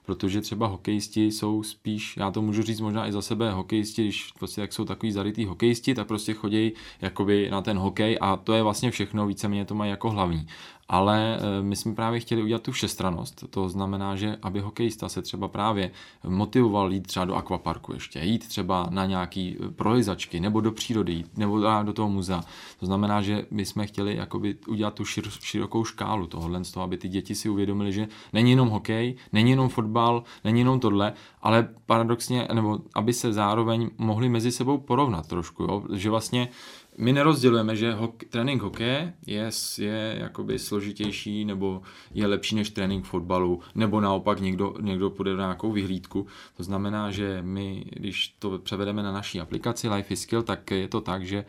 protože 0.05 0.41
třeba 0.41 0.67
hokejisti 0.67 1.25
jsou 1.25 1.63
spíš, 1.63 2.17
já 2.17 2.31
to 2.31 2.41
můžu 2.41 2.63
říct 2.63 2.79
možná 2.79 3.07
i 3.07 3.11
za 3.11 3.21
sebe, 3.21 3.51
hokejisti, 3.51 4.03
když 4.03 4.31
prostě 4.39 4.61
jak 4.61 4.73
jsou 4.73 4.85
takový 4.85 5.11
zarytý 5.11 5.45
hokejisti, 5.45 5.95
tak 5.95 6.07
prostě 6.07 6.33
chodí 6.33 6.71
jakoby 7.01 7.49
na 7.51 7.61
ten 7.61 7.77
hokej 7.77 8.17
a 8.21 8.35
to 8.35 8.53
je 8.53 8.63
vlastně 8.63 8.91
všechno, 8.91 9.27
víceméně 9.27 9.65
to 9.65 9.75
mají 9.75 9.91
jako 9.91 10.09
hlavní 10.09 10.47
ale 10.89 11.37
eh, 11.37 11.63
my 11.63 11.75
jsme 11.75 11.95
právě 11.95 12.19
chtěli 12.19 12.43
udělat 12.43 12.61
tu 12.61 12.71
všestranost. 12.71 13.43
To 13.49 13.69
znamená, 13.69 14.15
že 14.15 14.37
aby 14.41 14.59
hokejista 14.59 15.09
se 15.09 15.21
třeba 15.21 15.47
právě 15.47 15.91
motivoval 16.27 16.93
jít 16.93 17.07
třeba 17.07 17.25
do 17.25 17.35
akvaparku 17.35 17.93
ještě, 17.93 18.19
jít 18.19 18.47
třeba 18.47 18.87
na 18.89 19.05
nějaký 19.05 19.57
eh, 19.59 19.71
projezačky, 19.71 20.39
nebo 20.39 20.61
do 20.61 20.71
přírody 20.71 21.13
jít, 21.13 21.37
nebo 21.37 21.59
do 21.83 21.93
toho 21.93 22.09
muzea. 22.09 22.41
To 22.79 22.85
znamená, 22.85 23.21
že 23.21 23.45
my 23.51 23.65
jsme 23.65 23.87
chtěli 23.87 24.15
jakoby 24.15 24.55
udělat 24.67 24.93
tu 24.93 25.05
šir, 25.05 25.29
širokou 25.29 25.85
škálu 25.85 26.27
tohohle, 26.27 26.63
z 26.63 26.71
toho, 26.71 26.83
aby 26.83 26.97
ty 26.97 27.09
děti 27.09 27.35
si 27.35 27.49
uvědomili, 27.49 27.93
že 27.93 28.07
není 28.33 28.51
jenom 28.51 28.69
hokej, 28.69 29.15
není 29.33 29.51
jenom 29.51 29.69
fotbal, 29.69 30.23
není 30.43 30.59
jenom 30.59 30.79
tohle, 30.79 31.13
ale 31.41 31.69
paradoxně, 31.85 32.47
nebo 32.53 32.79
aby 32.93 33.13
se 33.13 33.33
zároveň 33.33 33.89
mohli 33.97 34.29
mezi 34.29 34.51
sebou 34.51 34.77
porovnat 34.77 35.27
trošku, 35.27 35.63
jo? 35.63 35.83
že 35.93 36.09
vlastně 36.09 36.49
my 36.97 37.13
nerozdělujeme, 37.13 37.75
že 37.75 37.93
hok, 37.93 38.23
trénink 38.29 38.61
hokeje 38.61 39.13
je, 39.27 39.49
je 39.77 40.15
jakoby 40.19 40.59
složitější 40.59 41.45
nebo 41.45 41.81
je 42.13 42.27
lepší 42.27 42.55
než 42.55 42.69
trénink 42.69 43.05
fotbalu, 43.05 43.59
nebo 43.75 44.01
naopak 44.01 44.39
někdo, 44.39 44.73
někdo 44.81 45.09
půjde 45.09 45.35
na 45.35 45.43
nějakou 45.43 45.71
vyhlídku. 45.71 46.27
To 46.57 46.63
znamená, 46.63 47.11
že 47.11 47.41
my, 47.41 47.85
když 47.89 48.27
to 48.39 48.59
převedeme 48.59 49.03
na 49.03 49.11
naší 49.11 49.41
aplikaci 49.41 49.89
Life 49.89 50.13
is 50.13 50.21
Skill, 50.21 50.43
tak 50.43 50.71
je 50.71 50.87
to 50.87 51.01
tak, 51.01 51.25
že 51.25 51.45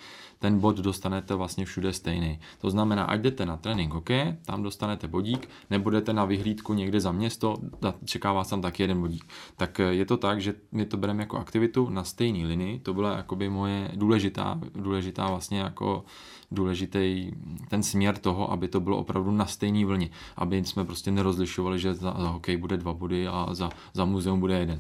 ten 0.47 0.59
bod 0.59 0.77
dostanete 0.77 1.35
vlastně 1.35 1.65
všude 1.65 1.93
stejný. 1.93 2.39
To 2.61 2.71
znamená, 2.71 3.05
ať 3.05 3.21
jdete 3.21 3.47
na 3.47 3.57
trénink 3.57 3.93
hokeje, 3.93 4.39
tam 4.47 4.63
dostanete 4.63 5.09
bodík, 5.09 5.49
nebo 5.71 5.91
jdete 5.91 6.13
na 6.13 6.25
vyhlídku 6.25 6.75
někde 6.75 7.01
za 7.01 7.13
město, 7.13 7.57
čeká 8.05 8.33
vás 8.33 8.49
tam 8.49 8.63
taky 8.63 8.83
jeden 8.83 9.01
bodík. 9.01 9.25
Tak 9.57 9.79
je 9.79 10.07
to 10.07 10.17
tak, 10.17 10.41
že 10.41 10.55
my 10.73 10.87
to 10.87 10.97
bereme 10.97 11.23
jako 11.23 11.37
aktivitu 11.37 11.91
na 11.91 12.05
stejné 12.05 12.47
linii, 12.47 12.79
to 12.79 12.95
byla 12.95 13.17
jakoby 13.17 13.51
moje 13.51 13.91
důležitá, 13.95 14.61
důležitá 14.75 15.29
vlastně 15.29 15.59
jako 15.61 16.05
důležitý 16.51 17.31
ten 17.69 17.83
směr 17.83 18.19
toho, 18.19 18.53
aby 18.53 18.69
to 18.69 18.81
bylo 18.81 18.99
opravdu 18.99 19.31
na 19.31 19.47
stejné 19.47 19.87
vlně, 19.87 20.11
aby 20.37 20.65
jsme 20.65 20.85
prostě 20.85 21.11
nerozlišovali, 21.11 21.79
že 21.79 21.95
za, 21.95 22.15
za 22.19 22.29
hokej 22.29 22.57
bude 22.57 22.77
dva 22.77 22.95
body 22.95 23.29
a 23.29 23.49
za, 23.51 23.71
za 23.95 24.05
muzeum 24.05 24.41
bude 24.41 24.59
jeden 24.59 24.79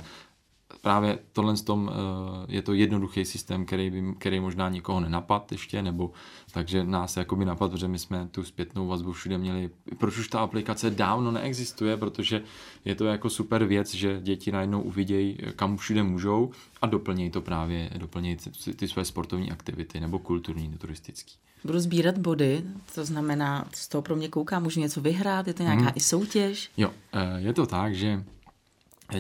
právě 0.86 1.18
tohle 1.32 1.56
tom, 1.56 1.90
eh, 1.92 2.46
je 2.48 2.62
to 2.62 2.72
jednoduchý 2.72 3.24
systém, 3.24 3.66
který, 3.66 3.90
by, 3.90 4.14
který 4.18 4.40
možná 4.40 4.68
nikoho 4.68 5.00
nenapad 5.00 5.52
ještě, 5.52 5.82
nebo 5.82 6.10
takže 6.52 6.84
nás 6.84 7.16
jakoby 7.16 7.44
napad, 7.44 7.70
protože 7.70 7.88
my 7.88 7.98
jsme 7.98 8.28
tu 8.30 8.44
zpětnou 8.44 8.86
vazbu 8.86 9.12
všude 9.12 9.38
měli. 9.38 9.70
Proč 9.98 10.18
už 10.18 10.28
ta 10.28 10.40
aplikace 10.40 10.90
dávno 10.90 11.30
neexistuje, 11.30 11.96
protože 11.96 12.42
je 12.84 12.94
to 12.94 13.04
jako 13.04 13.30
super 13.30 13.64
věc, 13.64 13.94
že 13.94 14.20
děti 14.22 14.52
najednou 14.52 14.82
uvidějí, 14.82 15.38
kam 15.56 15.76
všude 15.76 16.02
můžou 16.02 16.50
a 16.82 16.86
doplnějí 16.86 17.30
to 17.30 17.40
právě, 17.40 17.90
doplnějí 17.96 18.36
ty, 18.36 18.74
ty 18.74 18.88
své 18.88 19.04
sportovní 19.04 19.50
aktivity 19.50 20.00
nebo 20.00 20.18
kulturní, 20.18 20.78
turistický. 20.78 21.34
Budu 21.64 21.80
sbírat 21.80 22.18
body, 22.18 22.62
to 22.94 23.04
znamená, 23.04 23.68
z 23.74 23.88
toho 23.88 24.02
pro 24.02 24.16
mě 24.16 24.28
kouká, 24.28 24.58
můžu 24.58 24.80
něco 24.80 25.00
vyhrát, 25.00 25.46
je 25.46 25.54
to 25.54 25.62
nějaká 25.62 25.82
hmm. 25.82 25.92
i 25.94 26.00
soutěž? 26.00 26.70
Jo, 26.76 26.90
eh, 27.12 27.40
je 27.40 27.52
to 27.52 27.66
tak, 27.66 27.94
že 27.94 28.24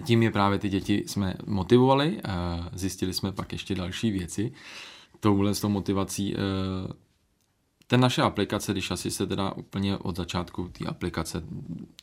tím 0.00 0.22
je 0.22 0.30
právě 0.30 0.58
ty 0.58 0.68
děti 0.68 1.04
jsme 1.06 1.34
motivovali, 1.46 2.20
zjistili 2.72 3.14
jsme 3.14 3.32
pak 3.32 3.52
ještě 3.52 3.74
další 3.74 4.10
věci. 4.10 4.52
Touhle 5.20 5.54
s 5.54 5.60
tou 5.60 5.68
motivací 5.68 6.34
e, 6.34 6.38
ten 7.86 8.00
naše 8.00 8.22
aplikace, 8.22 8.72
když 8.72 8.90
asi 8.90 9.10
se 9.10 9.26
teda 9.26 9.52
úplně 9.52 9.96
od 9.96 10.16
začátku 10.16 10.68
té 10.68 10.86
aplikace, 10.86 11.42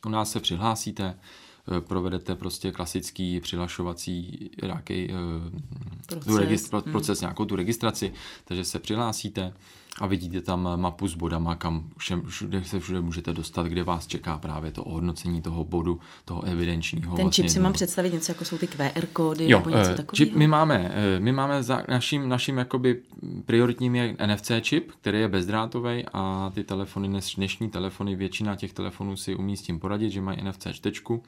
u 0.06 0.08
nás 0.08 0.30
se 0.30 0.40
přihlásíte, 0.40 1.04
e, 1.04 1.80
provedete 1.80 2.34
prostě 2.34 2.72
klasický 2.72 3.40
přihlašovací 3.40 4.50
nějaký 4.62 5.10
e, 5.10 5.14
proces, 6.14 6.34
tu 6.34 6.36
registr, 6.36 6.76
hmm. 6.76 6.92
proces 6.92 7.20
nějakou 7.20 7.44
tu 7.44 7.56
registraci, 7.56 8.12
takže 8.44 8.64
se 8.64 8.78
přihlásíte, 8.78 9.52
a 10.00 10.06
vidíte 10.06 10.40
tam 10.40 10.80
mapu 10.80 11.08
s 11.08 11.14
bodama, 11.14 11.54
kam 11.54 11.84
všude 12.28 12.64
se 12.64 12.80
všude 12.80 13.00
můžete 13.00 13.32
dostat, 13.32 13.66
kde 13.66 13.82
vás 13.82 14.06
čeká 14.06 14.38
právě 14.38 14.70
to 14.70 14.84
ohodnocení 14.84 15.42
toho 15.42 15.64
bodu, 15.64 16.00
toho 16.24 16.44
evidenčního. 16.44 17.16
Ten 17.16 17.24
vlastně 17.24 17.44
čip 17.44 17.52
si 17.52 17.60
mám 17.60 17.72
představit 17.72 18.12
něco, 18.12 18.32
jako 18.32 18.44
jsou 18.44 18.58
ty 18.58 18.66
QR 18.66 19.06
kódy 19.12 19.50
jo, 19.50 19.58
nebo 19.58 19.70
něco 19.70 19.90
takového? 19.90 20.12
Čip 20.12 20.34
my 20.34 20.46
máme, 20.46 20.94
my 21.18 21.32
máme 21.32 21.62
za 21.62 21.82
naším, 21.88 22.28
naším 22.28 22.58
jakoby 22.58 23.00
prioritním 23.46 23.94
je 23.94 24.16
NFC 24.26 24.50
čip, 24.60 24.92
který 25.00 25.20
je 25.20 25.28
bezdrátový 25.28 26.04
a 26.12 26.52
ty 26.54 26.64
telefony, 26.64 27.20
dnešní 27.36 27.70
telefony, 27.70 28.16
většina 28.16 28.56
těch 28.56 28.72
telefonů 28.72 29.16
si 29.16 29.34
umí 29.36 29.56
s 29.56 29.62
tím 29.62 29.80
poradit, 29.80 30.10
že 30.10 30.20
mají 30.20 30.38
NFC 30.42 30.66
čtečku 30.72 31.22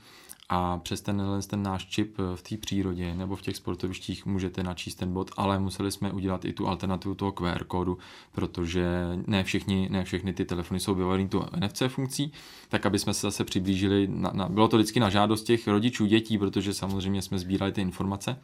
a 0.48 0.78
přes 0.78 1.00
ten, 1.00 1.22
ten 1.46 1.62
náš 1.62 1.86
čip 1.86 2.18
v 2.34 2.42
té 2.42 2.56
přírodě 2.56 3.14
nebo 3.14 3.36
v 3.36 3.42
těch 3.42 3.56
sportovištích 3.56 4.26
můžete 4.26 4.62
načíst 4.62 4.94
ten 4.94 5.12
bod, 5.12 5.30
ale 5.36 5.58
museli 5.58 5.92
jsme 5.92 6.12
udělat 6.12 6.44
i 6.44 6.52
tu 6.52 6.68
alternativu 6.68 7.14
toho 7.14 7.32
QR 7.32 7.64
kódu, 7.64 7.98
protože 8.32 8.86
ne, 9.26 9.44
všichni, 9.44 9.88
ne 9.90 10.04
všechny 10.04 10.32
ty 10.32 10.44
telefony 10.44 10.80
jsou 10.80 10.94
vybavený 10.94 11.28
tu 11.28 11.44
NFC 11.56 11.82
funkcí, 11.88 12.32
tak 12.68 12.86
aby 12.86 12.98
jsme 12.98 13.14
se 13.14 13.26
zase 13.26 13.44
přiblížili, 13.44 14.08
na, 14.10 14.30
na, 14.34 14.48
bylo 14.48 14.68
to 14.68 14.76
vždycky 14.76 15.00
na 15.00 15.10
žádost 15.10 15.42
těch 15.42 15.68
rodičů 15.68 16.06
dětí, 16.06 16.38
protože 16.38 16.74
samozřejmě 16.74 17.22
jsme 17.22 17.38
sbírali 17.38 17.72
ty 17.72 17.80
informace. 17.80 18.38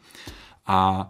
A 0.67 1.09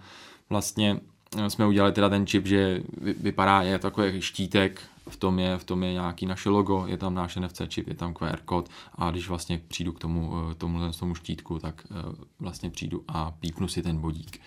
vlastně 0.49 0.99
jsme 1.47 1.67
udělali 1.67 1.93
teda 1.93 2.09
ten 2.09 2.27
čip, 2.27 2.47
že 2.47 2.83
vypadá, 3.01 3.61
je 3.61 3.79
takový 3.79 4.21
štítek, 4.21 4.81
v 5.09 5.17
tom 5.17 5.39
je, 5.39 5.57
v 5.57 5.63
tom 5.63 5.83
je 5.83 5.93
nějaký 5.93 6.25
naše 6.25 6.49
logo, 6.49 6.83
je 6.87 6.97
tam 6.97 7.15
náš 7.15 7.35
NFC 7.35 7.61
čip, 7.67 7.87
je 7.87 7.93
tam 7.93 8.13
QR 8.13 8.39
kód 8.45 8.69
a 8.95 9.11
když 9.11 9.29
vlastně 9.29 9.61
přijdu 9.67 9.91
k 9.91 9.99
tomu, 9.99 10.33
eh, 10.51 10.55
tomu, 10.55 10.79
tomu 10.99 11.15
štítku, 11.15 11.59
tak 11.59 11.87
eh, 11.91 11.95
vlastně 12.39 12.69
přijdu 12.69 13.03
a 13.07 13.31
pípnu 13.31 13.67
si 13.67 13.81
ten 13.81 13.97
bodík. 13.97 14.39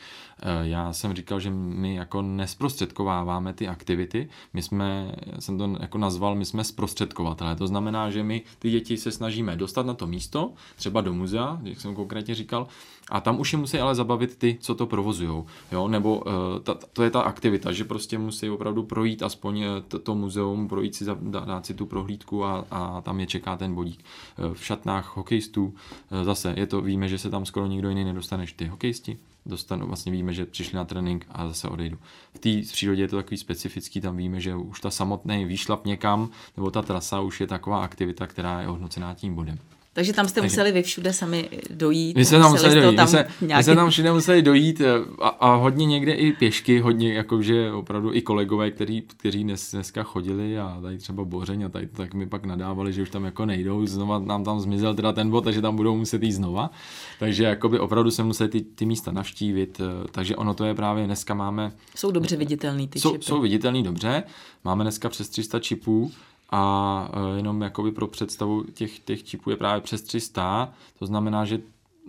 Eh, 0.42 0.48
já 0.62 0.92
jsem 0.92 1.14
říkal, 1.14 1.40
že 1.40 1.50
my 1.50 1.94
jako 1.94 2.22
nesprostředkováváme 2.22 3.52
ty 3.52 3.68
aktivity, 3.68 4.28
my 4.52 4.62
jsme, 4.62 5.12
jsem 5.38 5.58
to 5.58 5.76
jako 5.80 5.98
nazval, 5.98 6.34
my 6.34 6.44
jsme 6.44 6.64
zprostředkovatelé, 6.64 7.56
to 7.56 7.66
znamená, 7.66 8.10
že 8.10 8.22
my 8.22 8.42
ty 8.58 8.70
děti 8.70 8.96
se 8.96 9.12
snažíme 9.12 9.56
dostat 9.56 9.86
na 9.86 9.94
to 9.94 10.06
místo, 10.06 10.52
třeba 10.76 11.00
do 11.00 11.14
muzea, 11.14 11.60
jak 11.62 11.80
jsem 11.80 11.94
konkrétně 11.94 12.34
říkal, 12.34 12.66
a 13.10 13.20
tam 13.20 13.40
už 13.40 13.52
je 13.52 13.58
musí 13.58 13.78
ale 13.78 13.94
zabavit 13.94 14.36
ty, 14.36 14.58
co 14.60 14.74
to 14.74 14.86
provozují, 14.86 15.44
jo, 15.72 15.88
nebo 15.88 16.22
ta, 16.62 16.74
to 16.92 17.02
je 17.02 17.10
ta 17.10 17.20
aktivita, 17.20 17.72
že 17.72 17.84
prostě 17.84 18.18
musí 18.18 18.50
opravdu 18.50 18.82
projít 18.82 19.22
aspoň 19.22 19.64
to, 19.88 19.98
to 19.98 20.14
muzeum, 20.14 20.45
projít 20.68 20.94
si, 20.94 21.04
dát 21.44 21.66
si 21.66 21.74
tu 21.74 21.86
prohlídku 21.86 22.44
a, 22.44 22.64
a 22.70 23.00
tam 23.00 23.20
je 23.20 23.26
čeká 23.26 23.56
ten 23.56 23.74
bodík. 23.74 24.04
V 24.52 24.64
šatnách 24.64 25.16
hokejistů 25.16 25.74
zase 26.22 26.54
je 26.56 26.66
to, 26.66 26.80
víme, 26.80 27.08
že 27.08 27.18
se 27.18 27.30
tam 27.30 27.46
skoro 27.46 27.66
nikdo 27.66 27.88
jiný 27.88 28.04
nedostane 28.04 28.40
než 28.40 28.52
ty 28.52 28.66
hokejisti, 28.66 29.18
dostanu, 29.46 29.86
vlastně 29.86 30.12
víme, 30.12 30.32
že 30.32 30.46
přišli 30.46 30.76
na 30.76 30.84
trénink 30.84 31.26
a 31.30 31.48
zase 31.48 31.68
odejdu. 31.68 31.98
V 32.34 32.38
té 32.38 32.72
přírodě 32.72 33.02
je 33.02 33.08
to 33.08 33.16
takový 33.16 33.36
specifický, 33.36 34.00
tam 34.00 34.16
víme, 34.16 34.40
že 34.40 34.56
už 34.56 34.80
ta 34.80 34.90
samotný 34.90 35.44
výšlap 35.44 35.84
někam, 35.86 36.30
nebo 36.56 36.70
ta 36.70 36.82
trasa 36.82 37.20
už 37.20 37.40
je 37.40 37.46
taková 37.46 37.84
aktivita, 37.84 38.26
která 38.26 38.60
je 38.60 38.68
ohodnocená 38.68 39.14
tím 39.14 39.34
bodem. 39.34 39.58
Takže 39.96 40.12
tam 40.12 40.28
jste 40.28 40.42
museli 40.42 40.72
vy 40.72 40.82
všude 40.82 41.12
sami 41.12 41.48
dojít. 41.70 42.16
My 42.16 42.24
jsme 42.24 42.38
tam 42.38 42.50
museli 42.50 42.80
dojít, 42.80 42.96
tam 42.96 43.06
my, 43.06 43.10
se, 43.10 43.26
nějaký... 43.40 43.58
my 43.58 43.64
se 43.64 43.74
tam 43.74 43.90
všude 43.90 44.12
museli 44.12 44.42
dojít 44.42 44.80
eh, 44.80 44.84
a, 45.22 45.28
a 45.28 45.54
hodně 45.54 45.86
někde 45.86 46.12
i 46.12 46.32
pěšky, 46.32 46.80
hodně 46.80 47.14
jakože 47.14 47.72
opravdu 47.72 48.14
i 48.14 48.22
kolegové, 48.22 48.70
kteří, 48.70 49.02
kteří 49.02 49.44
dnes, 49.44 49.70
dneska 49.70 50.02
chodili 50.02 50.58
a 50.58 50.78
tady 50.82 50.98
třeba 50.98 51.24
Bořeň 51.24 51.64
a 51.64 51.68
tady 51.68 51.86
tak 51.86 52.14
mi 52.14 52.26
pak 52.26 52.44
nadávali, 52.44 52.92
že 52.92 53.02
už 53.02 53.10
tam 53.10 53.24
jako 53.24 53.46
nejdou, 53.46 53.86
znova 53.86 54.18
nám 54.18 54.44
tam 54.44 54.60
zmizel 54.60 54.94
teda 54.94 55.12
ten 55.12 55.30
bod, 55.30 55.44
takže 55.44 55.62
tam 55.62 55.76
budou 55.76 55.96
muset 55.96 56.22
jít 56.22 56.32
znova. 56.32 56.70
Takže 57.18 57.44
jakoby 57.44 57.78
opravdu 57.78 58.10
se 58.10 58.22
museli 58.22 58.50
ty, 58.50 58.60
ty 58.60 58.86
místa 58.86 59.12
navštívit, 59.12 59.80
eh, 59.80 60.08
takže 60.10 60.36
ono 60.36 60.54
to 60.54 60.64
je 60.64 60.74
právě 60.74 61.06
dneska 61.06 61.34
máme... 61.34 61.72
Jsou 61.94 62.10
dobře 62.10 62.36
viditelný 62.36 62.88
ty 62.88 63.00
jsou, 63.00 63.12
čipy. 63.12 63.24
Jsou 63.24 63.40
viditelný 63.40 63.82
dobře, 63.82 64.22
máme 64.64 64.84
dneska 64.84 65.08
přes 65.08 65.28
300 65.28 65.58
čipů, 65.60 66.12
a 66.50 67.10
e, 67.12 67.36
jenom 67.36 67.62
jakoby 67.62 67.92
pro 67.92 68.06
představu 68.06 68.64
těch, 68.64 68.98
těch 68.98 69.24
čipů 69.24 69.50
je 69.50 69.56
právě 69.56 69.80
přes 69.80 70.02
300, 70.02 70.72
to 70.98 71.06
znamená, 71.06 71.44
že 71.44 71.58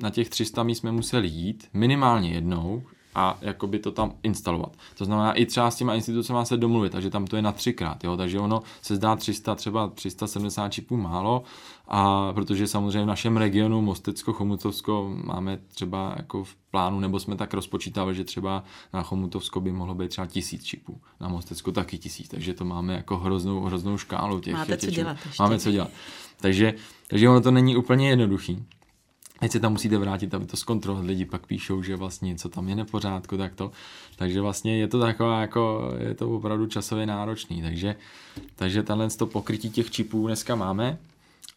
na 0.01 0.09
těch 0.09 0.29
300 0.29 0.63
míst 0.63 0.77
jsme 0.79 0.91
museli 0.91 1.27
jít 1.27 1.69
minimálně 1.73 2.29
jednou, 2.29 2.83
a 3.17 3.37
jakoby 3.41 3.79
to 3.79 3.91
tam 3.91 4.13
instalovat. 4.23 4.77
To 4.97 5.05
znamená 5.05 5.33
i 5.33 5.45
třeba 5.45 5.71
s 5.71 5.75
těma 5.75 5.95
institucemi 5.95 6.39
se 6.43 6.57
domluvit, 6.57 6.91
takže 6.91 7.09
tam 7.09 7.27
to 7.27 7.35
je 7.35 7.41
na 7.41 7.51
třikrát, 7.51 8.03
jo? 8.03 8.17
takže 8.17 8.39
ono 8.39 8.61
se 8.81 8.95
zdá 8.95 9.15
300, 9.15 9.55
třeba 9.55 9.87
370 9.87 10.69
čipů 10.69 10.97
málo, 10.97 11.43
a 11.87 12.33
protože 12.33 12.67
samozřejmě 12.67 13.03
v 13.03 13.05
našem 13.05 13.37
regionu 13.37 13.81
Mostecko, 13.81 14.33
Chomutovsko 14.33 15.15
máme 15.23 15.59
třeba 15.67 16.13
jako 16.17 16.43
v 16.43 16.55
plánu, 16.71 16.99
nebo 16.99 17.19
jsme 17.19 17.35
tak 17.35 17.53
rozpočítali, 17.53 18.15
že 18.15 18.23
třeba 18.23 18.63
na 18.93 19.03
Chomutovsko 19.03 19.61
by 19.61 19.71
mohlo 19.71 19.95
být 19.95 20.09
třeba 20.09 20.27
tisíc 20.27 20.63
čipů, 20.63 21.01
na 21.19 21.27
Mostecko 21.27 21.71
taky 21.71 21.97
tisíc, 21.97 22.29
takže 22.29 22.53
to 22.53 22.65
máme 22.65 22.93
jako 22.93 23.17
hroznou, 23.17 23.61
hroznou 23.61 23.97
škálu 23.97 24.39
těch. 24.39 24.53
Máte 24.53 24.77
těch 24.77 24.89
co 24.89 24.95
dělat 24.95 25.17
ještě. 25.25 25.43
Máme 25.43 25.59
co 25.59 25.71
dělat. 25.71 25.89
Takže, 26.41 26.73
takže 27.07 27.29
ono 27.29 27.41
to 27.41 27.51
není 27.51 27.75
úplně 27.75 28.09
jednoduchý. 28.09 28.65
Teď 29.39 29.51
se 29.51 29.59
tam 29.59 29.71
musíte 29.71 29.97
vrátit, 29.97 30.33
aby 30.33 30.45
to 30.45 30.57
zkontrolovat. 30.57 31.05
Lidi 31.05 31.25
pak 31.25 31.47
píšou, 31.47 31.83
že 31.83 31.95
vlastně 31.95 32.35
co 32.35 32.49
tam 32.49 32.69
je 32.69 32.75
nepořádku, 32.75 33.37
tak 33.37 33.55
to. 33.55 33.71
Takže 34.15 34.41
vlastně 34.41 34.77
je 34.77 34.87
to 34.87 34.99
taková 34.99 35.41
jako, 35.41 35.91
je 35.97 36.13
to 36.13 36.29
opravdu 36.29 36.67
časově 36.67 37.05
náročný. 37.05 37.61
Takže, 37.61 37.95
takže 38.55 38.83
tenhle 38.83 39.09
to 39.09 39.25
pokrytí 39.27 39.69
těch 39.69 39.91
čipů 39.91 40.27
dneska 40.27 40.55
máme. 40.55 40.97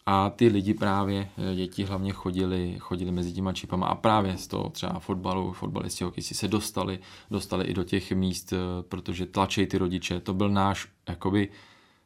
A 0.07 0.31
ty 0.31 0.49
lidi 0.49 0.75
právě, 0.75 1.29
eh, 1.53 1.55
děti 1.55 1.85
hlavně 1.85 2.13
chodili, 2.13 2.77
chodili 2.79 3.11
mezi 3.11 3.33
těma 3.33 3.53
čipama 3.53 3.87
a 3.87 3.95
právě 3.95 4.37
z 4.37 4.47
toho 4.47 4.69
třeba 4.69 4.99
fotbalu, 4.99 5.53
fotbalisti, 5.53 6.05
hokejisti 6.05 6.35
se 6.35 6.49
dostali, 6.49 6.99
dostali 7.31 7.65
i 7.65 7.75
do 7.75 7.85
těch 7.85 8.13
míst, 8.13 8.53
eh, 8.53 8.57
protože 8.89 9.27
tlačí 9.27 9.67
ty 9.67 9.79
rodiče. 9.79 10.21
To 10.21 10.35
byl 10.35 10.49
náš 10.49 10.89
jakoby 11.09 11.49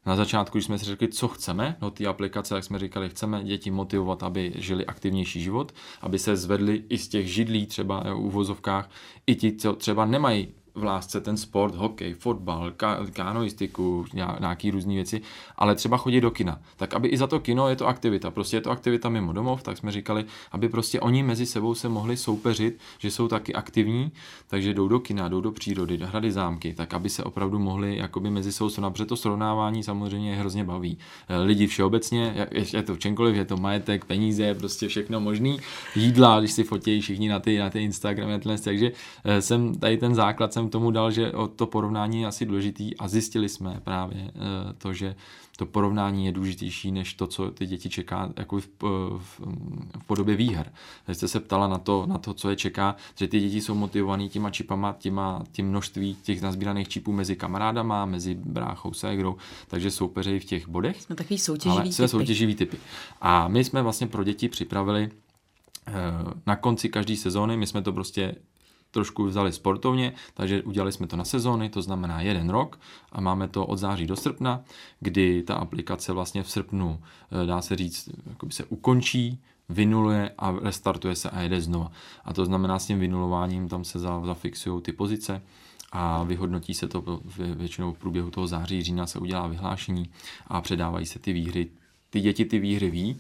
na 0.07 0.17
začátku, 0.17 0.59
když 0.59 0.65
jsme 0.65 0.79
si 0.79 0.85
řekli, 0.85 1.09
co 1.09 1.29
chceme 1.29 1.77
do 1.81 1.91
té 1.91 2.07
aplikace, 2.07 2.55
jak 2.55 2.65
jsme 2.65 2.79
říkali, 2.79 3.09
chceme 3.09 3.45
děti 3.45 3.71
motivovat, 3.71 4.23
aby 4.23 4.53
žili 4.57 4.87
aktivnější 4.87 5.43
život, 5.43 5.75
aby 6.01 6.19
se 6.19 6.37
zvedli 6.37 6.85
i 6.89 6.99
z 6.99 7.09
těch 7.09 7.33
židlí 7.33 7.67
třeba 7.67 8.01
v 8.01 8.19
úvozovkách, 8.19 8.91
i 9.27 9.35
ti, 9.35 9.57
co 9.57 9.73
třeba 9.73 10.05
nemají 10.05 10.55
v 10.75 10.85
lásce 10.85 11.21
ten 11.21 11.37
sport, 11.37 11.75
hokej, 11.75 12.15
fotbal, 12.15 12.71
ka- 12.71 13.11
kanoistiku, 13.13 14.05
nějaký 14.41 14.71
různé 14.71 14.95
věci, 14.95 15.21
ale 15.57 15.75
třeba 15.75 15.97
chodit 15.97 16.21
do 16.21 16.31
kina. 16.31 16.61
Tak 16.77 16.95
aby 16.95 17.09
i 17.09 17.17
za 17.17 17.27
to 17.27 17.41
kino 17.41 17.69
je 17.69 17.77
to 17.77 17.87
aktivita, 17.87 18.31
prostě 18.31 18.57
je 18.57 18.61
to 18.61 18.71
aktivita 18.71 19.09
mimo 19.09 19.33
domov, 19.33 19.63
tak 19.63 19.79
jsme 19.79 19.93
říkali, 19.93 20.25
aby 20.53 20.69
prostě 20.69 21.01
oni 21.01 21.23
mezi 21.23 21.47
sebou 21.47 21.75
se 21.75 21.89
mohli 21.89 22.17
soupeřit, 22.17 22.79
že 22.99 23.11
jsou 23.11 23.29
taky 23.29 23.55
aktivní, 23.55 24.13
takže 24.49 24.75
jdou 24.75 24.89
do 24.89 25.01
kina, 25.01 25.29
jdou 25.29 25.41
do 25.41 25.53
přírody, 25.53 25.97
do 25.97 26.07
hrady 26.07 26.33
zámky, 26.33 26.75
tak 26.75 26.95
aby 26.95 27.09
se 27.09 27.25
opravdu 27.25 27.59
mohli 27.59 27.97
jakoby 27.97 28.31
mezi 28.31 28.53
sebou 28.53 28.71
srovnat, 28.71 28.91
protože 28.91 29.07
to 29.07 29.17
srovnávání 29.17 29.83
samozřejmě 29.83 30.31
je 30.31 30.37
hrozně 30.37 30.65
baví. 30.65 30.99
Eh, 31.29 31.39
lidi 31.39 31.67
všeobecně, 31.67 32.49
je 32.73 32.83
to 32.83 32.97
čemkoliv, 32.97 33.37
je 33.37 33.45
to 33.45 33.57
majetek, 33.57 34.05
peníze, 34.05 34.55
prostě 34.55 34.89
všechno 34.89 35.21
možný, 35.21 35.61
jídla, 35.97 36.41
když 36.41 36.53
si 36.53 36.65
fotějí 36.65 37.01
všichni 37.01 37.29
na 37.29 37.41
ty, 37.41 37.59
na 37.59 37.71
ty 37.71 37.83
Instagramy, 37.83 38.41
takže 38.65 38.93
eh, 39.25 39.43
jsem 39.43 39.75
tady 39.75 39.97
ten 39.97 40.15
základ 40.15 40.53
jsem 40.53 40.64
jsem 40.65 40.71
tomu 40.71 40.91
dal, 40.91 41.11
že 41.11 41.33
to 41.57 41.67
porovnání 41.67 42.21
je 42.21 42.27
asi 42.27 42.47
důležitý 42.47 42.97
a 42.97 43.09
zjistili 43.09 43.49
jsme 43.49 43.81
právě 43.85 44.31
eh, 44.35 44.73
to, 44.79 44.93
že 44.93 45.15
to 45.57 45.67
porovnání 45.67 46.27
je 46.27 46.33
důležitější 46.33 46.93
než 46.93 47.15
to, 47.15 47.27
co 47.27 47.51
ty 47.51 47.67
děti 47.67 47.89
čeká 47.89 48.33
jako 48.37 48.61
v, 48.61 48.69
v, 49.19 49.41
v 49.99 50.05
podobě 50.07 50.37
výher. 50.37 50.73
Když 51.05 51.17
jste 51.17 51.29
se 51.29 51.41
ptala 51.41 51.69
na 51.69 51.79
to, 51.79 52.07
na 52.07 52.19
to, 52.19 52.35
co 52.35 52.51
je 52.51 52.57
čeká, 52.57 52.97
že 53.15 53.29
ty 53.29 53.41
děti 53.41 53.61
jsou 53.61 53.75
motivované 53.75 54.29
těma 54.29 54.51
čipama, 54.51 54.97
těma, 54.99 55.45
tím 55.53 55.69
množství 55.69 56.17
těch 56.23 56.43
nazbíraných 56.43 56.89
čipů 56.89 57.13
mezi 57.13 57.37
kamarádama, 57.37 58.07
mezi 58.07 58.35
bráchou, 58.35 58.93
ségrou, 58.93 59.37
takže 59.69 59.91
soupeřejí 59.91 60.41
v 60.41 60.45
těch 60.45 60.69
bodech. 60.69 61.03
Jsme 61.03 61.17
takový 61.17 61.39
soutěživý 61.39 61.81
ale 61.81 61.91
typy. 61.91 62.09
soutěživý 62.09 62.55
typy. 62.55 62.77
A 63.21 63.49
my 63.49 63.65
jsme 63.65 63.83
vlastně 63.83 64.07
pro 64.07 64.25
děti 64.25 64.49
připravili 64.49 65.11
eh, 65.87 65.93
na 66.47 66.57
konci 66.57 66.89
každé 66.89 67.17
sezóny, 67.17 67.57
my 67.57 67.67
jsme 67.67 67.83
to 67.83 67.93
prostě 67.93 68.35
trošku 68.95 69.25
vzali 69.25 69.53
sportovně, 69.53 70.13
takže 70.35 70.63
udělali 70.63 70.93
jsme 70.93 71.07
to 71.07 71.17
na 71.17 71.25
sezóny, 71.25 71.69
to 71.69 71.83
znamená 71.83 72.21
jeden 72.21 72.51
rok 72.51 72.81
a 73.13 73.21
máme 73.21 73.49
to 73.49 73.67
od 73.67 73.77
září 73.77 74.07
do 74.07 74.17
srpna, 74.17 74.61
kdy 75.01 75.43
ta 75.43 75.55
aplikace 75.55 76.13
vlastně 76.13 76.43
v 76.43 76.51
srpnu, 76.51 77.01
eh, 77.43 77.47
dá 77.47 77.63
se 77.63 77.77
říct, 77.77 78.09
se 78.49 78.65
ukončí, 78.65 79.39
vynuluje 79.69 80.31
a 80.39 80.51
restartuje 80.63 81.17
se 81.17 81.31
a 81.31 81.41
jede 81.41 81.61
znova. 81.61 81.93
A 82.25 82.33
to 82.33 82.45
znamená 82.45 82.79
s 82.79 82.87
tím 82.87 82.99
vynulováním 82.99 83.69
tam 83.69 83.85
se 83.85 83.99
zafixují 83.99 84.83
ty 84.83 84.93
pozice 84.93 85.43
a 85.93 86.23
vyhodnotí 86.23 86.75
se 86.75 86.89
to 86.89 87.21
většinou 87.37 87.93
v 87.93 87.99
průběhu 87.99 88.31
toho 88.31 88.47
září, 88.47 88.83
října 88.83 89.07
se 89.07 89.19
udělá 89.19 89.47
vyhlášení 89.47 90.11
a 90.47 90.61
předávají 90.61 91.07
se 91.07 91.19
ty 91.19 91.33
výhry. 91.33 91.71
Ty 92.11 92.21
děti 92.21 92.45
ty 92.45 92.59
výhry 92.59 92.91
ví, 92.91 93.17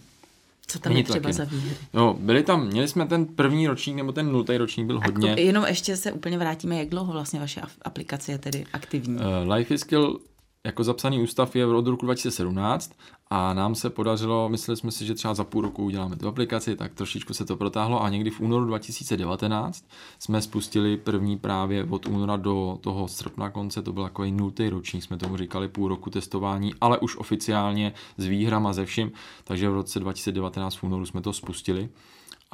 co 0.66 0.78
tam 0.78 0.92
Není 0.92 1.00
je 1.00 1.04
třeba 1.04 1.32
za 1.32 1.44
výhry? 1.44 1.76
No, 1.92 2.14
byli 2.20 2.42
tam, 2.42 2.66
měli 2.66 2.88
jsme 2.88 3.06
ten 3.06 3.26
první 3.26 3.66
ročník, 3.66 3.96
nebo 3.96 4.12
ten 4.12 4.32
nultý 4.32 4.56
ročník 4.56 4.86
byl 4.86 5.00
hodně. 5.00 5.28
Jako, 5.28 5.40
jenom 5.40 5.64
ještě 5.64 5.96
se 5.96 6.12
úplně 6.12 6.38
vrátíme, 6.38 6.78
jak 6.78 6.88
dlouho 6.88 7.12
vlastně 7.12 7.40
vaše 7.40 7.60
aplikace 7.82 8.32
je 8.32 8.38
tedy 8.38 8.64
aktivní? 8.72 9.16
Uh, 9.16 9.52
Life 9.52 9.74
is 9.74 9.80
Skill 9.80 10.20
jako 10.66 10.84
zapsaný 10.84 11.22
ústav 11.22 11.56
je 11.56 11.66
od 11.66 11.86
roku 11.86 12.06
2017 12.06 12.92
a 13.30 13.54
nám 13.54 13.74
se 13.74 13.90
podařilo, 13.90 14.48
mysleli 14.48 14.76
jsme 14.76 14.90
si, 14.90 15.06
že 15.06 15.14
třeba 15.14 15.34
za 15.34 15.44
půl 15.44 15.62
roku 15.62 15.84
uděláme 15.84 16.16
tu 16.16 16.28
aplikaci, 16.28 16.76
tak 16.76 16.94
trošičku 16.94 17.34
se 17.34 17.44
to 17.44 17.56
protáhlo 17.56 18.02
a 18.02 18.08
někdy 18.08 18.30
v 18.30 18.40
únoru 18.40 18.64
2019 18.64 19.88
jsme 20.18 20.42
spustili 20.42 20.96
první 20.96 21.38
právě 21.38 21.84
od 21.84 22.06
února 22.06 22.36
do 22.36 22.78
toho 22.80 23.08
srpna 23.08 23.50
konce, 23.50 23.82
to 23.82 23.92
byl 23.92 24.02
takový 24.02 24.32
nultý 24.32 24.68
ročník, 24.68 25.04
jsme 25.04 25.16
tomu 25.16 25.36
říkali 25.36 25.68
půl 25.68 25.88
roku 25.88 26.10
testování, 26.10 26.74
ale 26.80 26.98
už 26.98 27.16
oficiálně 27.16 27.92
s 28.16 28.26
výhrama 28.26 28.72
ze 28.72 28.84
vším, 28.86 29.12
takže 29.44 29.68
v 29.68 29.74
roce 29.74 30.00
2019 30.00 30.74
v 30.74 30.82
únoru 30.82 31.06
jsme 31.06 31.20
to 31.20 31.32
spustili. 31.32 31.88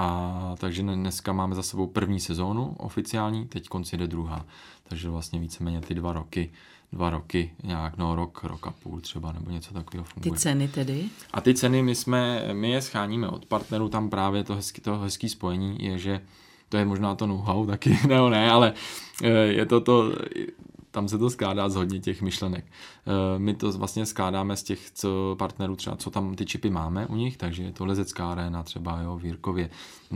A 0.02 0.54
takže 0.58 0.82
dneska 0.82 1.32
máme 1.32 1.54
za 1.54 1.62
sebou 1.62 1.86
první 1.86 2.20
sezónu 2.20 2.74
oficiální, 2.78 3.46
teď 3.46 3.68
konci 3.68 3.96
jde 3.96 4.06
druhá. 4.06 4.46
Takže 4.88 5.08
vlastně 5.08 5.40
víceméně 5.40 5.80
ty 5.80 5.94
dva 5.94 6.12
roky 6.12 6.50
dva 6.92 7.10
roky, 7.10 7.50
nějak 7.62 7.96
no 7.96 8.14
rok, 8.14 8.44
rok 8.44 8.66
a 8.66 8.70
půl 8.70 9.00
třeba, 9.00 9.32
nebo 9.32 9.50
něco 9.50 9.74
takového 9.74 10.04
funguje. 10.04 10.32
Ty 10.32 10.38
ceny 10.38 10.68
tedy? 10.68 11.04
A 11.32 11.40
ty 11.40 11.54
ceny 11.54 11.82
my 11.82 11.94
jsme, 11.94 12.48
my 12.52 12.70
je 12.70 12.82
scháníme 12.82 13.28
od 13.28 13.46
partnerů, 13.46 13.88
tam 13.88 14.10
právě 14.10 14.44
to 14.44 14.54
hezký, 14.54 14.80
to 14.80 14.98
hezký 14.98 15.28
spojení 15.28 15.76
je, 15.80 15.98
že 15.98 16.20
to 16.68 16.76
je 16.76 16.84
možná 16.84 17.14
to 17.14 17.26
know-how 17.26 17.66
taky, 17.66 17.98
nebo 18.08 18.28
ne, 18.28 18.50
ale 18.50 18.72
eh, 19.22 19.28
je 19.30 19.66
to 19.66 19.80
to, 19.80 20.12
tam 20.90 21.08
se 21.08 21.18
to 21.18 21.30
skládá 21.30 21.68
z 21.68 21.74
hodně 21.74 22.00
těch 22.00 22.22
myšlenek. 22.22 22.64
Eh, 22.66 23.38
my 23.38 23.54
to 23.54 23.72
vlastně 23.72 24.06
skládáme 24.06 24.56
z 24.56 24.62
těch 24.62 24.90
co 24.90 25.36
partnerů, 25.38 25.76
třeba 25.76 25.96
co 25.96 26.10
tam 26.10 26.34
ty 26.34 26.46
čipy 26.46 26.70
máme 26.70 27.06
u 27.06 27.16
nich, 27.16 27.36
takže 27.36 27.62
je 27.62 27.72
to 27.72 27.86
Lezecká 27.86 28.30
arena 28.30 28.62
třeba 28.62 29.00
jo, 29.00 29.18
v 29.18 29.24
Jirkově, 29.24 29.70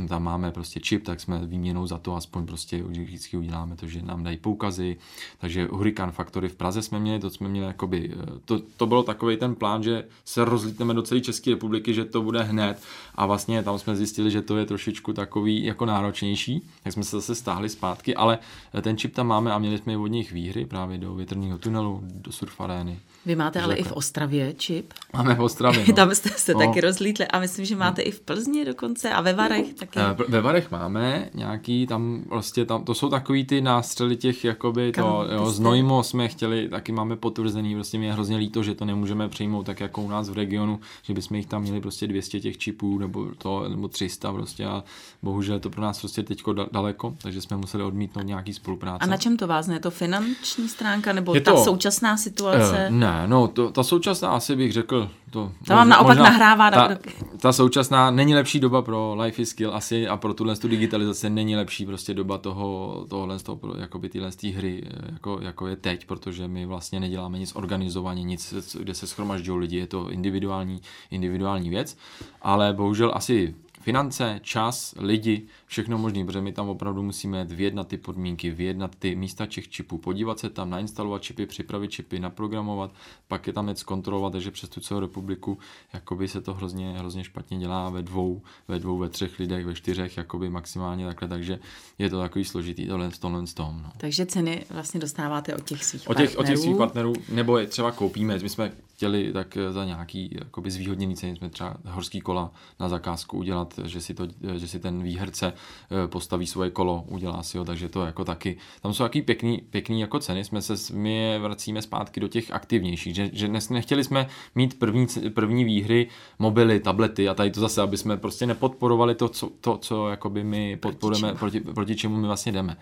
tam 0.08 0.22
máme 0.22 0.50
prostě 0.50 0.80
čip, 0.80 1.04
tak 1.04 1.20
jsme 1.20 1.46
výměnou 1.46 1.86
za 1.86 1.98
to 1.98 2.16
aspoň 2.16 2.46
prostě 2.46 2.82
vždycky 2.82 3.36
uděláme 3.36 3.76
to, 3.76 3.86
že 3.86 4.02
nám 4.02 4.24
dají 4.24 4.36
poukazy, 4.36 4.96
takže 5.38 5.68
Hurricane 5.70 6.12
Factory 6.12 6.48
v 6.48 6.56
Praze 6.56 6.82
jsme 6.82 7.00
měli, 7.00 7.20
to 7.20 7.30
jsme 7.30 7.48
měli 7.48 7.66
jakoby, 7.66 8.12
eh, 8.12 8.26
to, 8.44 8.60
to 8.76 8.86
bylo 8.86 9.02
takový 9.02 9.36
ten 9.36 9.54
plán, 9.54 9.82
že 9.82 10.04
se 10.24 10.44
rozlítneme 10.44 10.94
do 10.94 11.02
celé 11.02 11.20
České 11.20 11.50
republiky, 11.50 11.94
že 11.94 12.04
to 12.04 12.22
bude 12.22 12.42
hned. 12.42 12.82
A 13.14 13.26
vlastně 13.26 13.62
tam 13.62 13.78
jsme 13.78 13.96
zjistili, 13.96 14.30
že 14.30 14.42
to 14.42 14.56
je 14.56 14.66
trošičku 14.66 15.12
takový 15.12 15.64
jako 15.64 15.86
náročnější, 15.86 16.62
tak 16.82 16.92
jsme 16.92 17.04
se 17.04 17.16
zase 17.16 17.34
stáhli 17.34 17.68
zpátky, 17.68 18.14
ale 18.14 18.38
ten 18.82 18.96
čip 18.96 19.14
tam 19.14 19.26
máme 19.26 19.52
a 19.52 19.58
měli 19.58 19.78
jsme 19.78 19.92
i 19.92 19.96
od 19.96 20.06
nich 20.06 20.32
výhry 20.32 20.66
právě 20.66 20.98
do 20.98 21.14
větrného 21.14 21.58
tunelu, 21.58 22.00
do 22.02 22.32
surfarény. 22.32 22.98
Vy 23.26 23.36
máte 23.36 23.60
ale 23.60 23.74
i 23.74 23.82
v 23.82 23.92
Ostravě 23.92 24.54
čip. 24.54 24.92
Máme 25.12 25.34
v 25.34 25.40
Ostravě. 25.40 25.84
No. 25.94 25.94
Tam 25.94 26.14
jste 26.14 26.28
se 26.28 26.54
no. 26.54 26.58
taky 26.58 26.80
rozlítli 26.80 27.26
a 27.26 27.38
myslím, 27.38 27.64
že 27.64 27.76
máte 27.76 28.02
no. 28.02 28.08
i 28.08 28.10
v 28.10 28.20
Plzni 28.20 28.64
dokonce 28.64 29.10
a 29.10 29.20
ve 29.20 29.32
Varech 29.32 29.74
taky. 29.74 29.98
Eh, 29.98 30.16
ve 30.28 30.40
Varech 30.40 30.70
máme 30.70 31.28
nějaký, 31.34 31.86
tam 31.86 32.22
prostě 32.28 32.64
tam, 32.64 32.84
to 32.84 32.94
jsou 32.94 33.08
takový 33.08 33.44
ty 33.44 33.60
nástřely 33.60 34.16
těch, 34.16 34.44
jakoby 34.44 34.92
Kam 34.92 35.04
to, 35.04 35.26
jo, 35.32 35.50
z 35.50 35.60
Nojmo 35.60 36.02
jsme 36.02 36.28
chtěli, 36.28 36.68
taky 36.68 36.92
máme 36.92 37.16
potvrzený, 37.16 37.74
prostě 37.74 37.98
mě 37.98 38.06
je 38.06 38.12
hrozně 38.12 38.36
líto, 38.36 38.62
že 38.62 38.74
to 38.74 38.84
nemůžeme 38.84 39.28
přijmout 39.28 39.66
tak 39.66 39.80
jako 39.80 40.02
u 40.02 40.08
nás 40.08 40.28
v 40.28 40.32
regionu, 40.32 40.80
že 41.02 41.14
bychom 41.14 41.36
jich 41.36 41.46
tam 41.46 41.62
měli 41.62 41.80
prostě 41.80 42.06
200 42.06 42.40
těch 42.40 42.58
čipů 42.58 42.98
nebo 42.98 43.26
to, 43.38 43.68
nebo 43.68 43.88
300 43.88 44.32
prostě 44.32 44.66
a 44.66 44.84
bohužel 45.22 45.60
to 45.60 45.70
pro 45.70 45.82
nás 45.82 46.00
prostě 46.00 46.22
teďko 46.22 46.52
daleko, 46.52 47.16
takže 47.22 47.40
jsme 47.40 47.56
museli 47.56 47.84
odmítnout 47.84 48.22
nějaký 48.22 48.52
spolupráce. 48.52 49.04
A 49.04 49.06
na 49.06 49.16
čem 49.16 49.36
to 49.36 49.46
vázne? 49.46 49.74
Je 49.74 49.80
to 49.80 49.90
finanční 49.90 50.68
stránka 50.68 51.12
nebo 51.12 51.34
je 51.34 51.40
ta 51.40 51.52
to, 51.52 51.64
současná 51.64 52.16
situace? 52.16 52.88
Uh, 52.90 52.96
ne, 52.96 53.13
no 53.26 53.48
to, 53.48 53.70
ta 53.70 53.82
současná 53.82 54.28
asi 54.28 54.56
bych 54.56 54.72
řekl, 54.72 55.10
to, 55.30 55.52
to 55.66 55.72
vám 55.72 55.88
naopak 55.88 56.16
možná, 56.16 56.30
nahrává. 56.30 56.70
Ta, 56.70 56.98
ta 57.40 57.52
současná 57.52 58.10
není 58.10 58.34
lepší 58.34 58.60
doba 58.60 58.82
pro 58.82 59.16
life 59.20 59.42
is 59.42 59.48
skill 59.48 59.74
asi 59.74 60.08
a 60.08 60.16
pro 60.16 60.34
tuhle 60.34 60.56
tu 60.56 60.68
digitalizaci 60.68 61.30
není 61.30 61.56
lepší 61.56 61.86
prostě 61.86 62.14
doba 62.14 62.38
toho, 62.38 63.06
tohle, 63.08 63.38
toho, 63.38 63.58
jakoby 63.78 64.08
tyhle 64.08 64.32
z 64.32 64.42
hry, 64.42 64.82
jako, 65.12 65.38
jako, 65.42 65.66
je 65.66 65.76
teď, 65.76 66.06
protože 66.06 66.48
my 66.48 66.66
vlastně 66.66 67.00
neděláme 67.00 67.38
nic 67.38 67.56
organizovaně, 67.56 68.22
nic, 68.22 68.54
kde 68.78 68.94
se 68.94 69.06
schromažďují 69.06 69.60
lidi, 69.60 69.76
je 69.76 69.86
to 69.86 70.10
individuální, 70.10 70.80
individuální 71.10 71.70
věc, 71.70 71.96
ale 72.42 72.72
bohužel 72.72 73.12
asi 73.14 73.54
finance, 73.84 74.40
čas, 74.42 74.94
lidi, 74.98 75.42
všechno 75.66 75.98
možné, 75.98 76.24
protože 76.24 76.40
my 76.40 76.52
tam 76.52 76.68
opravdu 76.68 77.02
musíme 77.02 77.44
vyjednat 77.44 77.88
ty 77.88 77.96
podmínky, 77.96 78.50
vyjednat 78.50 78.94
ty 78.98 79.14
místa 79.16 79.46
těch 79.46 79.68
čipů, 79.68 79.98
podívat 79.98 80.38
se 80.38 80.50
tam, 80.50 80.70
nainstalovat 80.70 81.22
čipy, 81.22 81.46
připravit 81.46 81.90
čipy, 81.90 82.20
naprogramovat, 82.20 82.90
pak 83.28 83.46
je 83.46 83.52
tam 83.52 83.66
něco 83.66 83.84
kontrolovat, 83.84 84.32
takže 84.32 84.50
přes 84.50 84.70
tu 84.70 84.80
celou 84.80 85.00
republiku 85.00 85.58
jakoby 85.92 86.28
se 86.28 86.40
to 86.40 86.54
hrozně, 86.54 86.92
hrozně 86.98 87.24
špatně 87.24 87.58
dělá 87.58 87.90
ve 87.90 88.02
dvou, 88.02 88.42
ve 88.68 88.78
dvou, 88.78 88.98
ve 88.98 89.08
třech 89.08 89.38
lidech, 89.38 89.66
ve 89.66 89.74
čtyřech, 89.74 90.16
jakoby 90.16 90.50
maximálně 90.50 91.06
takhle, 91.06 91.28
takže 91.28 91.58
je 91.98 92.10
to 92.10 92.20
takový 92.20 92.44
složitý 92.44 92.86
tohle 92.86 93.10
s 93.10 93.18
tohle 93.18 93.46
s 93.46 93.54
tom. 93.54 93.80
No. 93.82 93.92
Takže 93.96 94.26
ceny 94.26 94.64
vlastně 94.70 95.00
dostáváte 95.00 95.54
od 95.54 95.64
těch 95.64 95.84
svých 95.84 96.08
od 96.08 96.16
těch, 96.16 96.30
partnerů. 96.30 96.40
Od 96.40 96.46
těch 96.46 96.58
svých 96.58 96.76
partnerů, 96.76 97.12
nebo 97.28 97.58
je 97.58 97.66
třeba 97.66 97.92
koupíme, 97.92 98.38
my 98.38 98.48
jsme 98.48 98.72
chtěli 98.94 99.32
tak 99.32 99.58
za 99.70 99.84
nějaký 99.84 100.30
jakoby 100.32 100.70
zvýhodněný 100.70 101.16
ceny, 101.16 101.36
jsme 101.36 101.50
třeba 101.50 101.76
horský 101.84 102.20
kola 102.20 102.52
na 102.80 102.88
zakázku 102.88 103.38
udělat, 103.38 103.73
že 103.84 104.00
si, 104.00 104.14
to, 104.14 104.26
že 104.56 104.68
si 104.68 104.80
ten 104.80 105.02
výherce 105.02 105.52
eh, 105.52 106.08
postaví 106.08 106.46
svoje 106.46 106.70
kolo, 106.70 107.04
udělá 107.08 107.42
si 107.42 107.58
ho, 107.58 107.64
takže 107.64 107.88
to 107.88 108.06
jako 108.06 108.24
taky, 108.24 108.56
tam 108.82 108.94
jsou 108.94 109.04
taky 109.04 109.22
pěkný, 109.22 109.62
pěkný 109.70 110.00
jako 110.00 110.18
ceny, 110.18 110.44
jsme 110.44 110.62
se, 110.62 110.94
my 110.94 111.16
je 111.16 111.38
vracíme 111.38 111.82
zpátky 111.82 112.20
do 112.20 112.28
těch 112.28 112.50
aktivnějších, 112.50 113.14
že, 113.14 113.30
že 113.32 113.48
dnes 113.48 113.68
nechtěli 113.68 114.04
jsme 114.04 114.26
mít 114.54 114.78
první, 114.78 115.06
první 115.34 115.64
výhry, 115.64 116.08
mobily, 116.38 116.80
tablety 116.80 117.28
a 117.28 117.34
tady 117.34 117.50
to 117.50 117.60
zase, 117.60 117.82
aby 117.82 117.96
jsme 117.96 118.16
prostě 118.16 118.46
nepodporovali 118.46 119.14
to, 119.14 119.28
co, 119.28 119.50
to, 119.60 119.78
co 119.78 120.08
jakoby 120.08 120.44
my 120.44 120.76
podporujeme, 120.76 121.34
proti, 121.34 121.60
proti, 121.60 121.74
proti 121.74 121.96
čemu 121.96 122.16
my 122.16 122.26
vlastně 122.26 122.52
jdeme. 122.52 122.76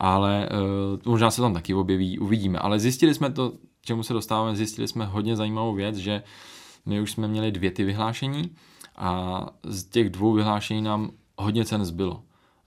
Ale 0.00 0.48
uh, 1.04 1.12
možná 1.12 1.30
se 1.30 1.42
tam 1.42 1.54
taky 1.54 1.74
objeví, 1.74 2.18
uvidíme. 2.18 2.58
Ale 2.58 2.78
zjistili 2.78 3.14
jsme 3.14 3.30
to 3.30 3.52
čemu 3.84 4.02
se 4.02 4.12
dostáváme, 4.12 4.56
zjistili 4.56 4.88
jsme 4.88 5.06
hodně 5.06 5.36
zajímavou 5.36 5.74
věc, 5.74 5.96
že 5.96 6.22
my 6.86 7.00
už 7.00 7.12
jsme 7.12 7.28
měli 7.28 7.52
dvě 7.52 7.70
ty 7.70 7.84
vyhlášení 7.84 8.56
a 9.02 9.46
z 9.64 9.84
těch 9.84 10.10
dvou 10.10 10.32
vyhlášení 10.32 10.82
nám 10.82 11.10
hodně 11.38 11.64
cen 11.64 11.84
zbylo. 11.84 12.22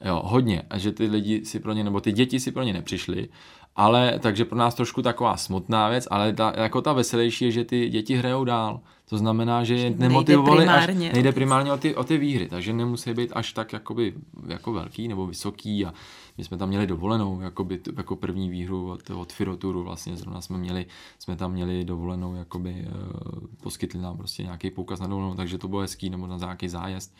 Jo, 0.06 0.22
hodně. 0.26 0.62
A 0.70 0.78
že 0.78 0.92
ty 0.92 1.06
lidi 1.06 1.46
si 1.46 1.60
pro 1.60 1.74
ně, 1.74 1.84
nebo 1.84 2.02
ty 2.02 2.12
děti 2.12 2.40
si 2.40 2.52
pro 2.52 2.64
ně 2.64 2.74
nepřišli, 2.74 3.30
ale 3.76 4.20
takže 4.20 4.46
pro 4.46 4.58
nás 4.58 4.76
trošku 4.76 5.02
taková 5.02 5.38
smutná 5.38 5.90
věc, 5.90 6.08
ale 6.12 6.34
ta, 6.34 6.54
jako 6.58 6.82
ta 6.82 6.94
veselější 6.94 7.46
je, 7.46 7.52
že 7.52 7.64
ty 7.64 7.90
děti 7.90 8.16
hrajou 8.16 8.44
dál. 8.44 8.80
To 9.10 9.18
znamená, 9.18 9.64
že 9.64 9.76
je 9.76 9.90
nemotivovali 9.90 10.68
až, 10.68 10.88
nejde 10.88 11.32
primárně 11.32 11.74
o 11.74 11.78
ty, 11.78 11.96
o 11.96 12.04
ty 12.04 12.18
výhry, 12.18 12.48
takže 12.48 12.74
nemusí 12.74 13.14
být 13.14 13.32
až 13.34 13.54
tak 13.54 13.74
jakoby, 13.74 14.14
jako 14.48 14.74
velký 14.74 15.08
nebo 15.08 15.28
vysoký 15.28 15.86
a 15.86 15.94
my 16.38 16.44
jsme 16.44 16.58
tam 16.58 16.70
měli 16.70 16.88
dovolenou, 16.88 17.42
jakoby, 17.42 17.80
jako 17.98 18.16
první 18.16 18.50
výhru 18.50 18.92
od, 18.92 19.10
od 19.10 19.34
Firoturu 19.34 19.84
vlastně 19.84 20.18
zrovna 20.18 20.42
jsme 20.42 20.58
měli, 20.58 20.86
jsme 21.20 21.36
tam 21.36 21.52
měli 21.52 21.86
dovolenou, 21.86 22.36
jakoby, 22.36 22.88
uh, 22.88 23.48
poskytli 23.64 24.02
nám 24.02 24.18
prostě 24.18 24.44
nějaký 24.44 24.72
poukaz 24.72 25.00
na 25.00 25.08
dovolenou, 25.08 25.36
takže 25.36 25.58
to 25.58 25.68
bylo 25.68 25.82
hezký, 25.82 26.10
nebo 26.10 26.28
na 26.28 26.38
nějaký 26.38 26.70
zájezd 26.70 27.16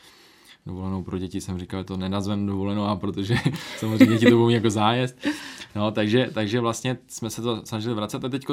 dovolenou 0.66 1.04
pro 1.04 1.18
děti 1.18 1.42
jsem 1.42 1.60
říkal, 1.60 1.84
to 1.84 1.98
nenazvem 1.98 2.46
dovolenou, 2.46 2.84
a 2.84 2.96
protože 2.96 3.36
samozřejmě 3.78 4.06
děti 4.06 4.26
to 4.26 4.38
budou 4.38 4.50
jako 4.50 4.70
zájezd. 4.70 5.28
No, 5.76 5.92
takže, 5.92 6.30
takže 6.34 6.60
vlastně 6.60 6.98
jsme 7.08 7.30
se 7.30 7.42
to 7.42 7.66
snažili 7.66 7.96
vracet 7.96 8.26
a 8.26 8.30
teď 8.30 8.46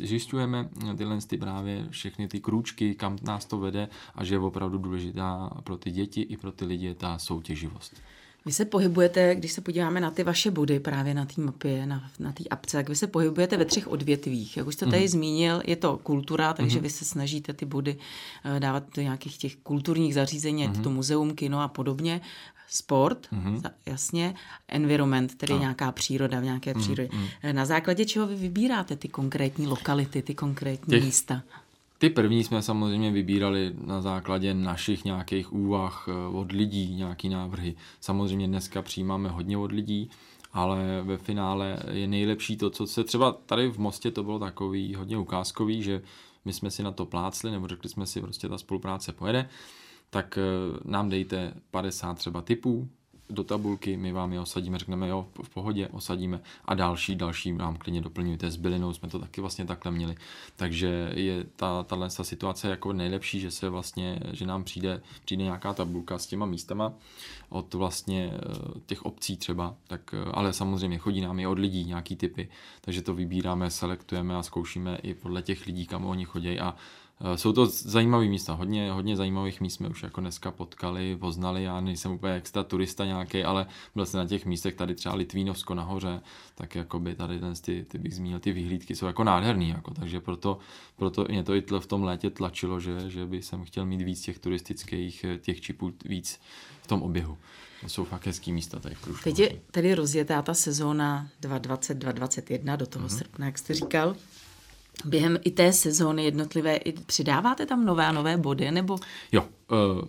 zjišťujeme 0.00 0.68
tyhle 0.96 1.18
ty 1.26 1.38
právě 1.38 1.86
všechny 1.90 2.28
ty 2.28 2.40
krůčky, 2.40 2.94
kam 2.94 3.18
nás 3.22 3.44
to 3.44 3.58
vede 3.58 3.88
a 4.14 4.24
že 4.24 4.34
je 4.34 4.38
opravdu 4.38 4.78
důležitá 4.78 5.50
pro 5.64 5.76
ty 5.76 5.90
děti 5.90 6.20
i 6.20 6.36
pro 6.36 6.52
ty 6.52 6.64
lidi 6.64 6.94
ta 6.94 7.18
soutěživost. 7.18 8.02
Vy 8.46 8.52
se 8.52 8.64
pohybujete, 8.64 9.34
když 9.34 9.52
se 9.52 9.60
podíváme 9.60 10.00
na 10.00 10.10
ty 10.10 10.22
vaše 10.22 10.50
body 10.50 10.80
právě 10.80 11.14
na 11.14 11.24
té 11.24 11.40
mapě, 11.40 11.86
na, 11.86 12.10
na 12.18 12.32
té 12.32 12.44
apce, 12.50 12.76
tak 12.76 12.88
vy 12.88 12.96
se 12.96 13.06
pohybujete 13.06 13.56
ve 13.56 13.64
třech 13.64 13.88
odvětvích. 13.88 14.56
Jak 14.56 14.66
už 14.66 14.74
jste 14.74 14.86
tady 14.86 15.02
mm. 15.02 15.08
zmínil, 15.08 15.62
je 15.66 15.76
to 15.76 15.98
kultura, 15.98 16.52
takže 16.52 16.76
mm. 16.76 16.82
vy 16.82 16.90
se 16.90 17.04
snažíte 17.04 17.52
ty 17.52 17.64
body 17.66 17.96
uh, 17.96 18.60
dávat 18.60 18.84
do 18.96 19.02
nějakých 19.02 19.38
těch 19.38 19.56
kulturních 19.56 20.14
zařízení, 20.14 20.68
mm. 20.68 20.82
to 20.82 20.90
muzeum, 20.90 21.34
kino 21.34 21.60
a 21.60 21.68
podobně. 21.68 22.20
Sport, 22.68 23.28
mm-hmm. 23.32 23.70
jasně, 23.86 24.34
environment, 24.68 25.34
tedy 25.34 25.52
a. 25.52 25.58
nějaká 25.58 25.92
příroda 25.92 26.40
v 26.40 26.44
nějaké 26.44 26.74
mm, 26.74 26.80
přírodě. 26.80 27.08
Mm. 27.12 27.26
Na 27.52 27.66
základě 27.66 28.04
čeho 28.04 28.26
vy 28.26 28.34
vybíráte 28.34 28.96
ty 28.96 29.08
konkrétní 29.08 29.66
lokality, 29.66 30.22
ty 30.22 30.34
konkrétní 30.34 30.90
těch, 30.90 31.04
místa? 31.04 31.42
Ty 31.98 32.10
první 32.10 32.44
jsme 32.44 32.62
samozřejmě 32.62 33.10
vybírali 33.10 33.74
na 33.84 34.00
základě 34.00 34.54
našich 34.54 35.04
nějakých 35.04 35.52
úvah 35.52 36.08
eh, 36.08 36.36
od 36.36 36.52
lidí, 36.52 36.94
nějaký 36.94 37.28
návrhy. 37.28 37.74
Samozřejmě 38.00 38.46
dneska 38.48 38.82
přijímáme 38.82 39.28
hodně 39.28 39.58
od 39.58 39.72
lidí, 39.72 40.10
ale 40.52 41.02
ve 41.02 41.16
finále 41.16 41.78
je 41.90 42.06
nejlepší 42.06 42.56
to, 42.56 42.70
co 42.70 42.86
se 42.86 43.04
třeba 43.04 43.32
tady 43.32 43.68
v 43.68 43.78
Mostě 43.78 44.10
to 44.10 44.22
bylo 44.22 44.38
takový 44.38 44.94
hodně 44.94 45.18
ukázkový, 45.18 45.82
že 45.82 46.02
my 46.44 46.52
jsme 46.52 46.70
si 46.70 46.82
na 46.82 46.92
to 46.92 47.06
plácli, 47.06 47.50
nebo 47.50 47.68
řekli 47.68 47.88
jsme 47.88 48.06
si, 48.06 48.20
prostě 48.20 48.48
ta 48.48 48.58
spolupráce 48.58 49.12
pojede, 49.12 49.48
tak 50.10 50.38
eh, 50.38 50.42
nám 50.84 51.08
dejte 51.08 51.54
50 51.70 52.14
třeba 52.14 52.42
typů, 52.42 52.88
do 53.30 53.44
tabulky, 53.44 53.96
my 53.96 54.12
vám 54.12 54.32
je 54.32 54.40
osadíme, 54.40 54.78
řekneme 54.78 55.08
jo, 55.08 55.26
v 55.42 55.48
pohodě, 55.48 55.88
osadíme 55.88 56.40
a 56.64 56.74
další, 56.74 57.16
další 57.16 57.52
nám 57.52 57.76
klidně 57.76 58.00
doplňujte. 58.00 58.50
S 58.50 58.56
bylinou 58.56 58.92
jsme 58.92 59.08
to 59.08 59.18
taky 59.18 59.40
vlastně 59.40 59.64
takhle 59.64 59.92
měli. 59.92 60.14
Takže 60.56 61.12
je 61.14 61.44
ta, 61.56 61.82
tahle 61.82 62.10
ta 62.10 62.24
situace 62.24 62.68
jako 62.68 62.92
nejlepší, 62.92 63.40
že 63.40 63.50
se 63.50 63.68
vlastně, 63.68 64.20
že 64.32 64.46
nám 64.46 64.64
přijde, 64.64 65.02
přijde 65.24 65.42
nějaká 65.44 65.74
tabulka 65.74 66.18
s 66.18 66.26
těma 66.26 66.46
místama 66.46 66.92
od 67.48 67.74
vlastně 67.74 68.30
eh, 68.34 68.80
těch 68.86 69.04
obcí 69.04 69.36
třeba, 69.36 69.74
tak, 69.86 70.14
eh, 70.14 70.30
ale 70.32 70.52
samozřejmě 70.52 70.98
chodí 70.98 71.20
nám 71.20 71.38
i 71.38 71.46
od 71.46 71.58
lidí 71.58 71.84
nějaký 71.84 72.16
typy, 72.16 72.48
takže 72.80 73.02
to 73.02 73.14
vybíráme, 73.14 73.70
selektujeme 73.70 74.36
a 74.36 74.42
zkoušíme 74.42 74.98
i 75.02 75.14
podle 75.14 75.42
těch 75.42 75.66
lidí, 75.66 75.86
kam 75.86 76.04
oni 76.04 76.24
chodí 76.24 76.60
a 76.60 76.76
jsou 77.36 77.52
to 77.52 77.66
zajímavé 77.66 78.24
místa, 78.24 78.52
hodně, 78.52 78.92
hodně 78.92 79.16
zajímavých 79.16 79.60
míst 79.60 79.74
jsme 79.74 79.88
už 79.88 80.02
jako 80.02 80.20
dneska 80.20 80.50
potkali, 80.50 81.16
poznali, 81.16 81.62
já 81.62 81.80
nejsem 81.80 82.12
úplně 82.12 82.34
extra 82.34 82.64
turista 82.64 83.04
nějaký, 83.04 83.44
ale 83.44 83.66
byl 83.94 84.06
jsem 84.06 84.18
na 84.18 84.26
těch 84.26 84.46
místech 84.46 84.74
tady 84.74 84.94
třeba 84.94 85.14
Litvínovsko 85.14 85.74
nahoře, 85.74 86.20
tak 86.54 86.74
jako 86.74 87.00
by 87.00 87.14
tady 87.14 87.40
ten, 87.40 87.54
ty, 87.54 87.84
ty 87.88 87.98
bych 87.98 88.14
zmínil, 88.14 88.38
ty 88.38 88.52
vyhlídky 88.52 88.96
jsou 88.96 89.06
jako 89.06 89.24
nádherný, 89.24 89.68
jako, 89.68 89.94
takže 89.94 90.20
proto, 90.20 90.58
proto 90.96 91.26
mě 91.28 91.44
to 91.44 91.54
i 91.54 91.62
v 91.78 91.86
tom 91.86 92.04
létě 92.04 92.30
tlačilo, 92.30 92.80
že, 92.80 93.10
že 93.10 93.26
by 93.26 93.42
jsem 93.42 93.64
chtěl 93.64 93.86
mít 93.86 94.02
víc 94.02 94.20
těch 94.20 94.38
turistických, 94.38 95.24
eh, 95.24 95.38
těch 95.38 95.60
čipů 95.60 95.92
víc 96.04 96.40
v 96.82 96.86
tom 96.86 97.02
oběhu. 97.02 97.38
To 97.80 97.88
jsou 97.88 98.04
fakt 98.04 98.26
hezký 98.26 98.52
místa 98.52 98.80
tady 98.80 98.94
v 98.94 99.24
Teď 99.24 99.38
je 99.38 99.60
tady 99.70 99.94
rozjetá 99.94 100.42
ta 100.42 100.54
sezóna 100.54 101.28
2020-2021 101.42 102.76
do 102.76 102.86
toho 102.86 103.06
mm-hmm. 103.06 103.16
srpna, 103.18 103.46
jak 103.46 103.58
jste 103.58 103.74
říkal 103.74 104.16
během 105.04 105.38
i 105.44 105.50
té 105.50 105.72
sezóny 105.72 106.24
jednotlivé, 106.24 106.76
i 106.76 106.92
přidáváte 106.92 107.66
tam 107.66 107.84
nové 107.84 108.06
a 108.06 108.12
nové 108.12 108.36
body, 108.36 108.70
nebo? 108.70 108.98
Jo, 109.32 109.44
uh, 109.70 110.04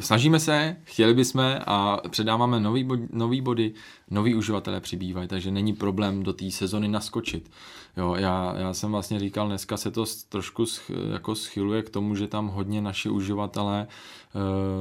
snažíme 0.00 0.40
se, 0.40 0.76
chtěli 0.84 1.14
bychom 1.14 1.42
a 1.66 2.00
předáváme 2.08 2.60
nový, 2.60 2.84
bod, 2.84 3.00
nový 3.12 3.40
body, 3.40 3.72
noví 4.10 4.34
uživatelé 4.34 4.80
přibývají, 4.80 5.28
takže 5.28 5.50
není 5.50 5.72
problém 5.72 6.22
do 6.22 6.32
té 6.32 6.50
sezony 6.50 6.88
naskočit. 6.88 7.50
Jo, 7.96 8.14
já, 8.14 8.54
já 8.58 8.74
jsem 8.74 8.90
vlastně 8.90 9.20
říkal, 9.20 9.48
dneska 9.48 9.76
se 9.76 9.90
to 9.90 10.04
trošku 10.28 10.66
sch, 10.66 10.90
jako 11.12 11.34
schyluje 11.34 11.82
k 11.82 11.90
tomu, 11.90 12.14
že 12.14 12.26
tam 12.26 12.48
hodně 12.48 12.80
naši 12.80 13.08
uživatelé 13.08 13.86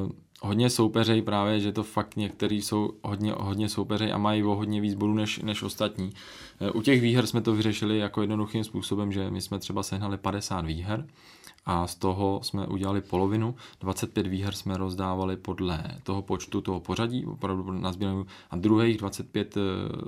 uh, 0.05 0.11
hodně 0.41 0.69
soupeřej 0.69 1.21
právě, 1.21 1.59
že 1.59 1.71
to 1.71 1.83
fakt 1.83 2.15
některý 2.15 2.61
jsou 2.61 2.93
hodně, 3.03 3.33
hodně 3.37 3.69
soupeřej 3.69 4.13
a 4.13 4.17
mají 4.17 4.43
o 4.43 4.55
hodně 4.55 4.81
víc 4.81 4.93
bodů 4.93 5.13
než, 5.13 5.39
než 5.39 5.63
ostatní. 5.63 6.13
E, 6.59 6.71
u 6.71 6.81
těch 6.81 7.01
výher 7.01 7.27
jsme 7.27 7.41
to 7.41 7.53
vyřešili 7.53 7.97
jako 7.97 8.21
jednoduchým 8.21 8.63
způsobem, 8.63 9.11
že 9.11 9.29
my 9.29 9.41
jsme 9.41 9.59
třeba 9.59 9.83
sehnali 9.83 10.17
50 10.17 10.65
výher 10.65 11.07
a 11.69 11.87
z 11.87 11.95
toho 11.95 12.39
jsme 12.43 12.67
udělali 12.67 13.01
polovinu. 13.01 13.55
25 13.79 14.27
výher 14.27 14.53
jsme 14.53 14.77
rozdávali 14.77 15.37
podle 15.37 15.83
toho 16.03 16.21
počtu 16.21 16.61
toho 16.61 16.79
pořadí, 16.79 17.25
opravdu 17.25 17.71
na 17.71 17.91
sbírání, 17.91 18.25
a 18.51 18.55
druhých 18.55 18.97
25 18.97 19.57
eh, 19.57 19.61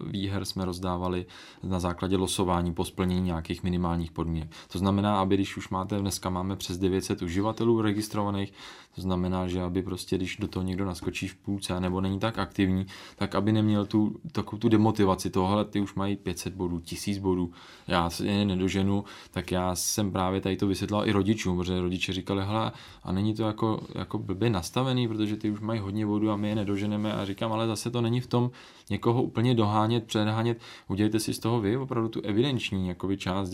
výher 0.05 0.45
jsme 0.45 0.65
rozdávali 0.65 1.25
na 1.63 1.79
základě 1.79 2.17
losování 2.17 2.73
po 2.73 2.85
splnění 2.85 3.21
nějakých 3.21 3.63
minimálních 3.63 4.11
podmínek. 4.11 4.49
To 4.71 4.79
znamená, 4.79 5.19
aby 5.19 5.35
když 5.35 5.57
už 5.57 5.69
máte, 5.69 5.99
dneska 5.99 6.29
máme 6.29 6.55
přes 6.55 6.77
900 6.77 7.21
uživatelů 7.21 7.81
registrovaných, 7.81 8.53
to 8.95 9.02
znamená, 9.02 9.47
že 9.47 9.62
aby 9.62 9.82
prostě, 9.84 10.17
když 10.17 10.38
do 10.38 10.47
toho 10.47 10.63
někdo 10.63 10.86
naskočí 10.86 11.28
v 11.28 11.36
půlce 11.36 11.80
nebo 11.80 12.02
není 12.02 12.19
tak 12.19 12.39
aktivní, 12.39 12.86
tak 13.15 13.36
aby 13.36 13.52
neměl 13.52 13.86
tu, 13.86 14.19
takovou 14.32 14.58
tu 14.58 14.69
demotivaci 14.69 15.30
tohle, 15.30 15.65
ty 15.65 15.82
už 15.82 15.93
mají 15.93 16.15
500 16.15 16.54
bodů, 16.54 16.80
1000 16.80 17.17
bodů, 17.17 17.52
já 17.88 18.10
se 18.10 18.25
je 18.25 18.45
nedoženu, 18.45 19.04
tak 19.32 19.52
já 19.52 19.75
jsem 19.75 20.12
právě 20.12 20.41
tady 20.41 20.58
to 20.58 20.67
vysvětlil 20.67 21.02
i 21.06 21.12
rodičům, 21.12 21.58
protože 21.58 21.82
rodiče 21.82 22.13
říkali, 22.13 22.45
hele, 22.45 22.71
a 23.04 23.12
není 23.12 23.34
to 23.34 23.43
jako, 23.43 23.82
jako 23.95 24.17
blbě 24.17 24.49
nastavený, 24.49 25.08
protože 25.08 25.38
ty 25.38 25.52
už 25.52 25.60
mají 25.60 25.80
hodně 25.80 26.06
bodů 26.06 26.32
a 26.32 26.36
my 26.36 26.49
je 26.49 26.56
nedoženeme. 26.56 27.13
A 27.13 27.25
říkám, 27.25 27.54
ale 27.54 27.67
zase 27.67 27.91
to 27.91 28.02
není 28.02 28.21
v 28.21 28.28
tom 28.28 28.52
někoho 28.89 29.23
úplně 29.23 29.56
dohánět, 29.56 30.04
předhánět, 30.04 30.62
udělejte 30.88 31.19
si 31.19 31.34
z 31.34 31.39
toho 31.39 31.62
vy 31.62 31.78
opravdu 31.78 32.10
tu 32.10 32.21
evidenční 32.21 32.88
jakoby 32.88 33.17
část, 33.17 33.49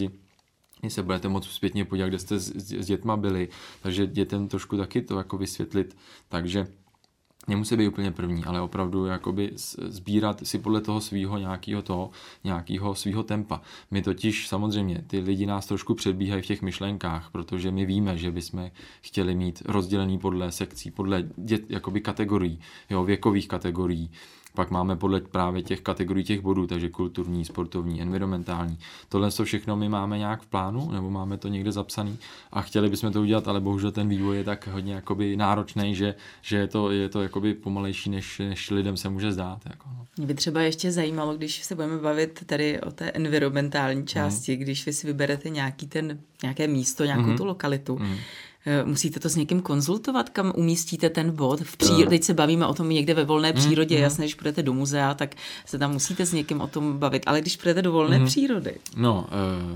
se 0.87 1.03
budete 1.03 1.27
moct 1.29 1.45
zpětně 1.51 1.85
podívat, 1.85 2.07
kde 2.07 2.19
jste 2.19 2.39
s, 2.39 2.55
s 2.55 2.85
dětma 2.85 3.17
byli, 3.17 3.49
takže 3.81 4.07
dětem 4.07 4.47
trošku 4.47 4.77
taky 4.77 5.01
to 5.01 5.17
jako 5.17 5.37
vysvětlit, 5.37 5.97
takže 6.29 6.67
nemusí 7.47 7.77
být 7.77 7.87
úplně 7.87 8.11
první, 8.11 8.43
ale 8.43 8.61
opravdu 8.61 9.05
jakoby 9.05 9.51
sbírat 9.77 10.47
si 10.47 10.59
podle 10.59 10.81
toho 10.81 11.01
svého 11.01 11.37
nějakého 11.37 11.81
toho, 11.81 12.11
nějakého 12.43 12.95
svého 12.95 13.23
tempa. 13.23 13.61
My 13.91 14.01
totiž 14.01 14.47
samozřejmě, 14.47 15.03
ty 15.07 15.19
lidi 15.19 15.45
nás 15.45 15.65
trošku 15.65 15.93
předbíhají 15.93 16.41
v 16.41 16.45
těch 16.45 16.61
myšlenkách, 16.61 17.29
protože 17.31 17.71
my 17.71 17.85
víme, 17.85 18.17
že 18.17 18.31
bychom 18.31 18.71
chtěli 19.01 19.35
mít 19.35 19.61
rozdělený 19.65 20.19
podle 20.19 20.51
sekcí, 20.51 20.91
podle 20.91 21.23
dět, 21.37 21.61
jakoby 21.69 22.01
kategorií, 22.01 22.59
jo, 22.89 23.03
věkových 23.03 23.47
kategorií, 23.47 24.11
pak 24.55 24.71
máme 24.71 24.95
podle 24.95 25.21
právě 25.21 25.61
těch 25.61 25.81
kategorií 25.81 26.25
těch 26.25 26.41
bodů, 26.41 26.67
takže 26.67 26.89
kulturní, 26.89 27.45
sportovní, 27.45 28.01
environmentální. 28.01 28.77
Tohle 29.09 29.31
to 29.31 29.45
všechno 29.45 29.75
my 29.75 29.89
máme 29.89 30.17
nějak 30.17 30.41
v 30.41 30.47
plánu, 30.47 30.91
nebo 30.91 31.09
máme 31.09 31.37
to 31.37 31.47
někde 31.47 31.71
zapsaný 31.71 32.17
a 32.51 32.61
chtěli 32.61 32.89
bychom 32.89 33.11
to 33.11 33.21
udělat, 33.21 33.47
ale 33.47 33.61
bohužel 33.61 33.91
ten 33.91 34.09
vývoj 34.09 34.37
je 34.37 34.43
tak 34.43 34.67
hodně 34.67 34.93
jakoby 34.93 35.37
náročný, 35.37 35.95
že, 35.95 36.15
že 36.41 36.57
je 36.57 36.67
to, 36.67 36.91
je 36.91 37.09
to 37.09 37.21
jakoby 37.21 37.53
pomalejší, 37.53 38.09
než, 38.09 38.39
než 38.39 38.71
lidem 38.71 38.97
se 38.97 39.09
může 39.09 39.31
zdát. 39.31 39.61
Jako, 39.65 39.89
no. 39.89 40.05
Mě 40.17 40.27
by 40.27 40.33
třeba 40.33 40.61
ještě 40.61 40.91
zajímalo, 40.91 41.37
když 41.37 41.63
se 41.63 41.75
budeme 41.75 41.97
bavit 41.97 42.43
tady 42.45 42.81
o 42.81 42.91
té 42.91 43.11
environmentální 43.11 44.05
části, 44.05 44.57
mm. 44.57 44.63
když 44.63 44.85
vy 44.85 44.93
si 44.93 45.07
vyberete 45.07 45.49
nějaký 45.49 45.87
ten, 45.87 46.19
nějaké 46.43 46.67
místo, 46.67 47.05
nějakou 47.05 47.29
mm. 47.29 47.37
tu 47.37 47.45
lokalitu, 47.45 47.97
mm 47.97 48.15
musíte 48.85 49.19
to 49.19 49.29
s 49.29 49.35
někým 49.35 49.61
konzultovat, 49.61 50.29
kam 50.29 50.53
umístíte 50.55 51.09
ten 51.09 51.31
bod. 51.31 51.61
V 51.61 51.77
přírodě, 51.77 52.05
teď 52.05 52.23
se 52.23 52.33
bavíme 52.33 52.65
o 52.65 52.73
tom 52.73 52.89
někde 52.89 53.13
ve 53.13 53.23
volné 53.23 53.49
hmm, 53.49 53.57
přírodě, 53.57 53.95
mm, 53.95 54.03
jasně, 54.03 54.25
když 54.25 54.35
půjdete 54.35 54.63
do 54.63 54.73
muzea, 54.73 55.13
tak 55.13 55.35
se 55.65 55.77
tam 55.77 55.91
musíte 55.91 56.25
s 56.25 56.33
někým 56.33 56.61
o 56.61 56.67
tom 56.67 56.97
bavit, 56.97 57.23
ale 57.25 57.41
když 57.41 57.57
půjdete 57.57 57.81
do 57.81 57.91
volné 57.91 58.19
mm. 58.19 58.25
přírody. 58.25 58.75
No, 58.95 59.27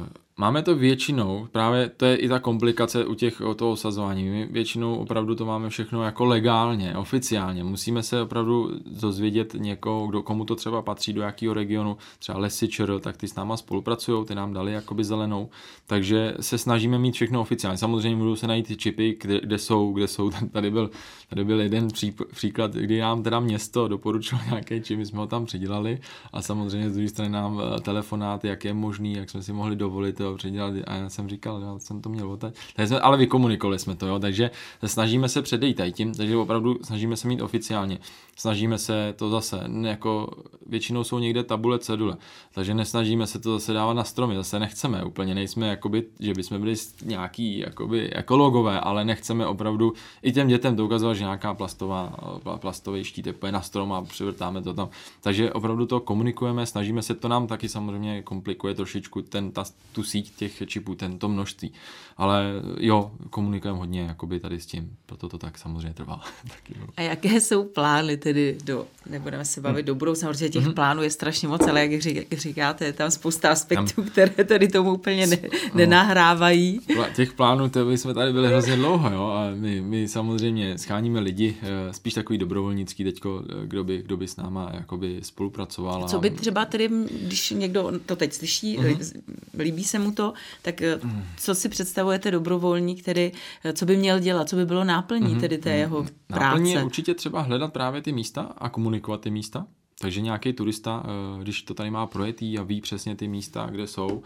uh 0.02 0.08
Máme 0.40 0.62
to 0.62 0.76
většinou, 0.76 1.48
právě 1.52 1.90
to 1.90 2.06
je 2.06 2.16
i 2.16 2.28
ta 2.30 2.40
komplikace 2.40 3.06
u 3.06 3.14
těch 3.14 3.42
o 3.42 3.54
toho 3.54 3.72
osazování. 3.72 4.30
My 4.30 4.48
většinou 4.52 4.96
opravdu 4.96 5.36
to 5.36 5.46
máme 5.46 5.70
všechno 5.70 6.04
jako 6.04 6.26
legálně, 6.26 6.96
oficiálně. 6.98 7.64
Musíme 7.64 8.04
se 8.04 8.22
opravdu 8.22 8.72
dozvědět 9.02 9.54
někoho, 9.54 10.08
kdo, 10.08 10.24
komu 10.24 10.46
to 10.46 10.56
třeba 10.56 10.82
patří, 10.82 11.14
do 11.14 11.22
jakého 11.22 11.54
regionu, 11.54 11.98
třeba 12.20 12.38
Lesy 12.38 12.68
ČR, 12.68 13.00
tak 13.00 13.18
ty 13.18 13.28
s 13.28 13.36
náma 13.36 13.58
spolupracují, 13.58 14.26
ty 14.26 14.36
nám 14.36 14.54
dali 14.54 14.72
jakoby 14.74 15.04
zelenou. 15.04 15.50
Takže 15.88 16.34
se 16.40 16.58
snažíme 16.58 17.00
mít 17.00 17.16
všechno 17.16 17.42
oficiálně. 17.42 17.78
Samozřejmě 17.78 18.18
budou 18.18 18.36
se 18.36 18.48
najít 18.48 18.68
ty 18.68 18.76
čipy, 18.76 19.18
kde, 19.22 19.40
kde 19.42 19.58
jsou, 19.58 19.94
kde 19.94 20.08
jsou. 20.08 20.32
Tady 20.52 20.72
byl, 20.72 20.90
tady 21.30 21.44
byl 21.44 21.62
jeden 21.62 21.88
pří, 21.88 22.14
příklad, 22.32 22.74
kdy 22.74 23.00
nám 23.00 23.24
teda 23.24 23.40
město 23.40 23.88
doporučilo 23.88 24.42
nějaké 24.50 24.80
čip, 24.80 24.98
my 24.98 25.06
jsme 25.06 25.20
ho 25.20 25.28
tam 25.28 25.46
přidělali 25.46 26.00
a 26.34 26.42
samozřejmě 26.42 26.90
z 26.90 26.94
druhé 26.94 27.10
strany 27.10 27.32
nám 27.32 27.62
eh, 27.62 27.82
telefonát, 27.82 28.46
jak 28.46 28.66
je 28.66 28.74
možný, 28.74 29.14
jak 29.14 29.30
jsme 29.30 29.44
si 29.44 29.54
mohli 29.54 29.76
dovolit 29.76 30.22
jo, 30.30 30.38
předělat 30.38 30.74
a 30.88 30.96
já 30.96 31.10
jsem 31.10 31.30
říkal, 31.30 31.62
já 31.62 31.80
jsem 31.80 32.02
to 32.02 32.10
měl. 32.10 32.38
Takže 32.38 32.88
jsme, 32.88 33.00
ale 33.00 33.18
vykomunikovali 33.18 33.80
jsme 33.80 33.96
to, 33.96 34.08
jo, 34.08 34.20
takže 34.20 34.52
snažíme 34.86 35.30
se 35.30 35.42
předejít 35.42 35.82
tím, 35.92 36.14
takže 36.14 36.38
opravdu 36.38 36.78
snažíme 36.84 37.18
se 37.18 37.28
mít 37.28 37.42
oficiálně. 37.42 38.00
Snažíme 38.36 38.78
se 38.78 39.14
to 39.18 39.30
zase, 39.30 39.60
jako 39.82 40.30
většinou 40.66 41.04
jsou 41.04 41.20
někde 41.20 41.44
tabule, 41.44 41.80
cedule, 41.80 42.18
takže 42.54 42.74
nesnažíme 42.74 43.28
se 43.28 43.40
to 43.40 43.54
zase 43.54 43.74
dávat 43.74 43.94
na 43.94 44.04
stromy, 44.04 44.36
zase 44.36 44.60
nechceme 44.60 45.04
úplně, 45.04 45.36
nejsme 45.36 45.68
jakoby, 45.68 46.04
že 46.20 46.34
bychom 46.34 46.60
byli 46.60 46.76
nějaký 47.04 47.60
jakoby 47.60 48.14
ekologové, 48.14 48.80
ale 48.80 49.06
nechceme 49.06 49.48
opravdu 49.48 49.94
i 50.22 50.32
těm 50.32 50.48
dětem 50.48 50.76
to 50.76 50.86
ukazovat, 50.86 51.14
že 51.14 51.24
nějaká 51.24 51.54
plastová, 51.54 52.14
plastový 52.60 53.04
štít 53.04 53.28
je 53.28 53.52
na 53.52 53.62
strom 53.62 53.94
a 53.94 54.02
přivrtáme 54.02 54.62
to 54.62 54.74
tam. 54.74 54.90
Takže 55.22 55.54
opravdu 55.54 55.86
to 55.86 56.00
komunikujeme, 56.00 56.66
snažíme 56.66 57.02
se, 57.02 57.16
to 57.16 57.28
nám 57.28 57.48
taky 57.48 57.70
samozřejmě 57.70 58.22
komplikuje 58.22 58.74
trošičku 58.74 59.22
ten, 59.22 59.52
ta, 59.52 59.64
tu 59.92 60.04
síť 60.04 60.19
síť 60.24 60.36
těch 60.36 60.64
čipů, 60.68 60.96
tento 60.96 61.30
množství. 61.30 61.72
Ale 62.18 62.46
jo, 62.80 63.12
komunikujeme 63.30 63.80
hodně 63.80 64.02
jakoby 64.02 64.40
tady 64.40 64.60
s 64.60 64.66
tím, 64.66 64.98
proto 65.06 65.30
to 65.30 65.38
tak 65.38 65.58
samozřejmě 65.58 65.94
trvá. 65.94 66.22
A 66.98 67.02
jaké 67.02 67.42
jsou 67.42 67.64
plány 67.64 68.18
tedy 68.18 68.58
do, 68.64 68.86
nebudeme 69.10 69.46
se 69.46 69.62
bavit 69.62 69.82
hmm. 69.82 69.86
do 69.86 69.96
budoucna, 69.96 70.30
protože 70.30 70.50
těch 70.50 70.64
hmm. 70.64 70.74
plánů 70.74 71.04
je 71.04 71.10
strašně 71.10 71.48
moc, 71.48 71.68
ale 71.68 71.88
jak, 71.88 72.02
řík, 72.02 72.16
jak 72.16 72.40
říkáte, 72.40 72.86
je 72.86 72.94
tam 72.94 73.12
spousta 73.12 73.50
aspektů, 73.50 74.02
tam, 74.02 74.06
které 74.06 74.44
tedy 74.44 74.68
tomu 74.68 74.94
úplně 74.94 75.28
ne, 75.28 75.38
no. 75.44 75.50
nenahrávají. 75.74 76.80
Těch 77.16 77.34
plánů, 77.34 77.70
to 77.70 77.86
by 77.86 77.98
jsme 77.98 78.14
tady 78.14 78.34
byli 78.34 78.48
hrozně 78.54 78.76
dlouho, 78.76 79.10
jo, 79.10 79.24
a 79.24 79.50
my, 79.56 79.82
my 79.82 80.08
samozřejmě 80.08 80.78
scháníme 80.78 81.20
lidi, 81.20 81.58
eh, 81.62 81.94
spíš 81.94 82.14
takový 82.14 82.40
dobrovolnický 82.40 83.04
teďko, 83.04 83.44
eh, 83.50 83.68
kdo 83.68 83.84
by, 83.84 84.02
kdo 84.02 84.18
by 84.18 84.28
s 84.28 84.36
náma 84.36 84.72
jakoby 84.74 85.20
spolupracoval. 85.22 86.08
Co 86.08 86.20
by 86.20 86.30
třeba 86.30 86.66
tedy, 86.66 86.90
když 87.22 87.50
někdo 87.50 87.92
to 88.06 88.16
teď 88.16 88.34
slyší, 88.34 88.78
mm-hmm. 88.78 89.22
líbí 89.58 89.84
se 89.84 89.99
mu 90.00 90.12
to, 90.12 90.34
tak 90.62 90.82
eh, 90.82 91.00
mm. 91.04 91.24
co 91.38 91.56
si 91.56 91.70
představujete 91.70 92.32
dobrovolník, 92.32 93.04
tedy 93.04 93.32
eh, 93.64 93.74
co 93.74 93.86
by 93.86 93.98
měl 93.98 94.20
dělat, 94.20 94.50
co 94.50 94.56
by 94.56 94.66
bylo 94.66 94.84
náplní 94.84 95.36
mm-hmm. 95.36 95.40
tedy 95.40 95.58
té 95.58 95.70
jeho 95.70 96.06
práce? 96.28 96.46
Náplní 96.46 96.72
je 96.72 96.84
určitě 96.84 97.14
třeba 97.14 97.42
hledat 97.42 97.74
právě 97.74 98.02
ty 98.02 98.12
místa 98.12 98.42
a 98.58 98.70
komunikovat 98.70 99.22
ty 99.22 99.30
místa, 99.30 99.66
takže 100.00 100.22
nějaký 100.22 100.54
turista, 100.54 101.04
eh, 101.06 101.44
když 101.44 101.62
to 101.62 101.74
tady 101.74 101.92
má 101.92 102.08
projetý 102.08 102.60
a 102.60 102.64
ví 102.64 102.82
přesně 102.82 103.16
ty 103.16 103.28
místa, 103.28 103.68
kde 103.72 103.88
jsou, 103.88 104.22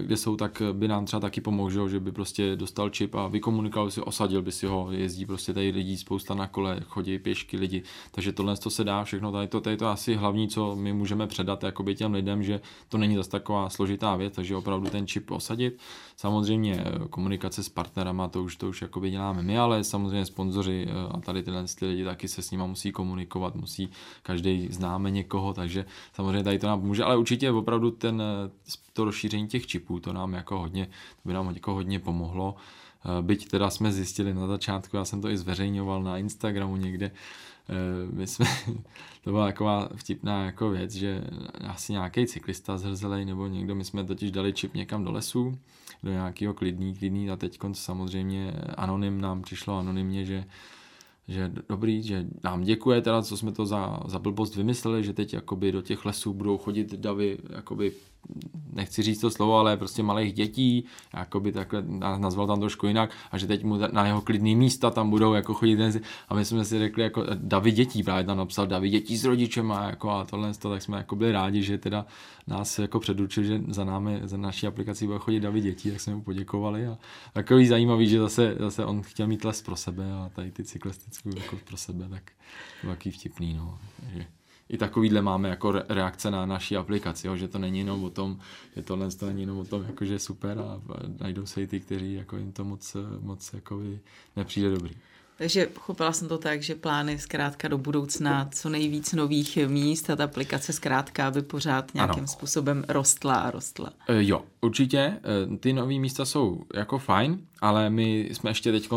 kde 0.00 0.16
jsou, 0.16 0.36
tak 0.36 0.62
by 0.72 0.88
nám 0.88 1.04
třeba 1.04 1.20
taky 1.20 1.40
pomohl, 1.40 1.88
že 1.88 2.00
by 2.00 2.12
prostě 2.12 2.56
dostal 2.56 2.90
čip 2.90 3.14
a 3.14 3.28
vykomunikoval 3.28 3.90
si, 3.90 4.00
osadil 4.00 4.42
by 4.42 4.52
si 4.52 4.66
ho, 4.66 4.88
jezdí 4.90 5.26
prostě 5.26 5.52
tady 5.52 5.70
lidí 5.70 5.96
spousta 5.96 6.34
na 6.34 6.46
kole, 6.46 6.80
chodí 6.86 7.18
pěšky 7.18 7.56
lidi, 7.56 7.82
takže 8.10 8.32
tohle 8.32 8.56
to 8.56 8.70
se 8.70 8.84
dá 8.84 9.04
všechno, 9.04 9.32
tady 9.32 9.48
to, 9.48 9.60
tady 9.60 9.76
to 9.76 9.86
asi 9.86 10.14
hlavní, 10.14 10.48
co 10.48 10.76
my 10.76 10.92
můžeme 10.92 11.26
předat 11.26 11.62
jakoby 11.62 11.94
těm 11.94 12.12
lidem, 12.12 12.42
že 12.42 12.60
to 12.88 12.98
není 12.98 13.16
zase 13.16 13.30
taková 13.30 13.70
složitá 13.70 14.16
věc, 14.16 14.34
takže 14.34 14.56
opravdu 14.56 14.90
ten 14.90 15.06
čip 15.06 15.30
osadit. 15.30 15.78
Samozřejmě 16.16 16.84
eh, 16.86 17.08
komunikace 17.10 17.62
s 17.62 17.68
partnerama, 17.68 18.28
to 18.28 18.42
už, 18.42 18.56
to 18.56 18.68
už 18.68 18.82
jakoby 18.82 19.10
děláme 19.10 19.42
my, 19.42 19.58
ale 19.58 19.84
samozřejmě 19.84 20.24
sponzoři 20.24 20.86
eh, 20.88 20.92
a 21.10 21.20
tady 21.20 21.42
tyhle 21.42 21.64
ty 21.78 21.86
lidi 21.86 22.04
taky 22.04 22.28
se 22.28 22.42
s 22.42 22.50
nima 22.50 22.66
musí 22.66 22.92
komunikovat, 22.92 23.54
musí, 23.54 23.88
každý 24.22 24.68
známe 24.70 25.10
někoho, 25.10 25.52
takže 25.52 25.84
samozřejmě 26.12 26.44
tady 26.44 26.58
to 26.58 26.66
nám 26.66 26.80
pomůže, 26.80 27.04
ale 27.04 27.16
určitě 27.16 27.50
opravdu 27.50 27.90
ten, 27.90 28.22
to 28.96 29.04
rozšíření 29.04 29.48
těch 29.48 29.66
čipů, 29.66 30.00
to 30.00 30.12
nám 30.12 30.34
jako 30.34 30.58
hodně, 30.58 30.86
to 30.86 31.28
by 31.28 31.32
nám 31.32 31.54
jako 31.54 31.74
hodně 31.74 31.98
pomohlo. 31.98 32.54
Eh, 33.04 33.22
byť 33.22 33.48
teda 33.48 33.70
jsme 33.70 33.92
zjistili 33.92 34.34
na 34.34 34.46
začátku, 34.46 34.96
já 34.96 35.04
jsem 35.04 35.20
to 35.20 35.28
i 35.28 35.36
zveřejňoval 35.36 36.02
na 36.02 36.18
Instagramu 36.18 36.76
někde, 36.76 37.06
eh, 37.10 37.72
my 38.12 38.26
jsme, 38.26 38.46
to 39.24 39.30
byla 39.30 39.46
taková 39.46 39.88
vtipná 39.94 40.44
jako 40.44 40.70
věc, 40.70 40.92
že 40.92 41.24
asi 41.60 41.92
nějaký 41.92 42.26
cyklista 42.26 42.78
zhrzelej 42.78 43.24
nebo 43.24 43.46
někdo, 43.46 43.74
my 43.74 43.84
jsme 43.84 44.04
totiž 44.04 44.30
dali 44.30 44.52
čip 44.52 44.74
někam 44.74 45.04
do 45.04 45.12
lesu, 45.12 45.58
do 46.02 46.10
nějakého 46.10 46.54
klidný, 46.54 46.94
klidný 46.94 47.30
a 47.30 47.36
teď 47.36 47.58
samozřejmě 47.72 48.52
anonym 48.76 49.20
nám 49.20 49.42
přišlo 49.42 49.78
anonymně, 49.78 50.24
že 50.24 50.44
že 51.28 51.52
dobrý, 51.68 52.02
že 52.02 52.26
nám 52.44 52.62
děkuje 52.62 53.02
teda, 53.02 53.22
co 53.22 53.36
jsme 53.36 53.52
to 53.52 53.66
za, 53.66 54.00
za 54.06 54.18
blbost 54.18 54.56
vymysleli, 54.56 55.04
že 55.04 55.12
teď 55.12 55.34
jakoby 55.34 55.72
do 55.72 55.82
těch 55.82 56.04
lesů 56.04 56.34
budou 56.34 56.58
chodit 56.58 56.94
davy 56.94 57.38
jakoby 57.50 57.92
nechci 58.72 59.02
říct 59.02 59.20
to 59.20 59.30
slovo, 59.30 59.58
ale 59.58 59.76
prostě 59.76 60.02
malých 60.02 60.32
dětí, 60.32 60.84
jakoby 61.14 61.52
takhle 61.52 61.84
nazval 62.18 62.46
tam 62.46 62.60
trošku 62.60 62.86
jinak, 62.86 63.10
a 63.30 63.38
že 63.38 63.46
teď 63.46 63.64
mu 63.64 63.78
na 63.92 64.06
jeho 64.06 64.20
klidný 64.20 64.56
místa 64.56 64.90
tam 64.90 65.10
budou 65.10 65.34
jako 65.34 65.54
chodit 65.54 66.00
a 66.28 66.34
my 66.34 66.44
jsme 66.44 66.64
si 66.64 66.78
řekli 66.78 67.02
jako 67.02 67.24
davy 67.34 67.72
dětí, 67.72 68.02
právě 68.02 68.24
tam 68.24 68.38
napsal 68.38 68.66
davy 68.66 68.88
dětí 68.88 69.16
s 69.16 69.24
rodičem 69.24 69.72
a, 69.72 69.84
jako 69.84 70.10
a 70.10 70.24
tohle, 70.24 70.54
to, 70.54 70.70
tak 70.70 70.82
jsme 70.82 70.96
jako 70.96 71.16
byli 71.16 71.32
rádi, 71.32 71.62
že 71.62 71.78
teda 71.78 72.06
nás 72.46 72.78
jako 72.78 73.00
předurčil, 73.00 73.44
že 73.44 73.60
za 73.68 73.84
námi, 73.84 74.20
za 74.24 74.36
naší 74.36 74.66
aplikací 74.66 75.06
bude 75.06 75.18
chodit 75.18 75.40
davy 75.40 75.60
dětí, 75.60 75.90
tak 75.90 76.00
jsme 76.00 76.14
mu 76.14 76.22
poděkovali 76.22 76.86
a 76.86 76.98
takový 77.32 77.66
zajímavý, 77.66 78.08
že 78.08 78.20
zase, 78.20 78.56
zase 78.60 78.84
on 78.84 79.02
chtěl 79.02 79.26
mít 79.26 79.44
les 79.44 79.62
pro 79.62 79.76
sebe 79.76 80.12
a 80.12 80.30
tady 80.34 80.50
ty 80.50 80.64
cyklistické 80.64 81.30
jako 81.36 81.58
pro 81.64 81.76
sebe, 81.76 82.08
tak 82.08 82.30
to 82.80 82.86
takový 82.86 83.10
vtipný, 83.10 83.54
no. 83.54 83.78
Takže 84.00 84.26
i 84.68 84.78
takovýhle 84.78 85.22
máme 85.22 85.48
jako 85.48 85.72
reakce 85.72 86.30
na 86.30 86.46
naší 86.46 86.76
aplikaci, 86.76 87.26
jo, 87.26 87.36
že 87.36 87.48
to 87.48 87.58
není 87.58 87.78
jenom 87.78 88.04
o 88.04 88.10
tom, 88.10 88.38
že 88.76 88.82
tohle 88.82 89.10
to 89.10 89.26
není 89.26 89.40
jenom 89.40 89.58
o 89.58 89.64
tom, 89.64 89.84
jako, 89.86 90.04
že 90.04 90.12
je 90.12 90.18
super 90.18 90.58
a 90.58 90.80
najdou 91.20 91.46
se 91.46 91.62
i 91.62 91.66
ty, 91.66 91.80
kteří 91.80 92.14
jako 92.14 92.36
jim 92.36 92.52
to 92.52 92.64
moc, 92.64 92.96
moc 93.20 93.52
jako 93.52 93.80
nepřijde 94.36 94.70
dobrý. 94.70 94.96
Takže 95.38 95.66
pochopila 95.66 96.12
jsem 96.12 96.28
to 96.28 96.38
tak, 96.38 96.62
že 96.62 96.74
plány 96.74 97.18
zkrátka 97.18 97.68
do 97.68 97.78
budoucna 97.78 98.48
co 98.54 98.68
nejvíc 98.68 99.12
nových 99.12 99.58
míst 99.66 100.10
a 100.10 100.16
ta 100.16 100.24
aplikace 100.24 100.72
zkrátka 100.72 101.30
by 101.30 101.42
pořád 101.42 101.94
nějakým 101.94 102.18
ano. 102.18 102.28
způsobem 102.28 102.84
rostla 102.88 103.34
a 103.34 103.50
rostla. 103.50 103.92
E, 104.08 104.24
jo, 104.24 104.42
určitě. 104.60 104.98
E, 104.98 105.20
ty 105.56 105.72
nové 105.72 105.94
místa 105.98 106.24
jsou 106.24 106.64
jako 106.74 106.98
fajn, 106.98 107.38
ale 107.66 107.90
my 107.90 108.28
jsme 108.32 108.50
ještě 108.50 108.72
teď 108.72 108.88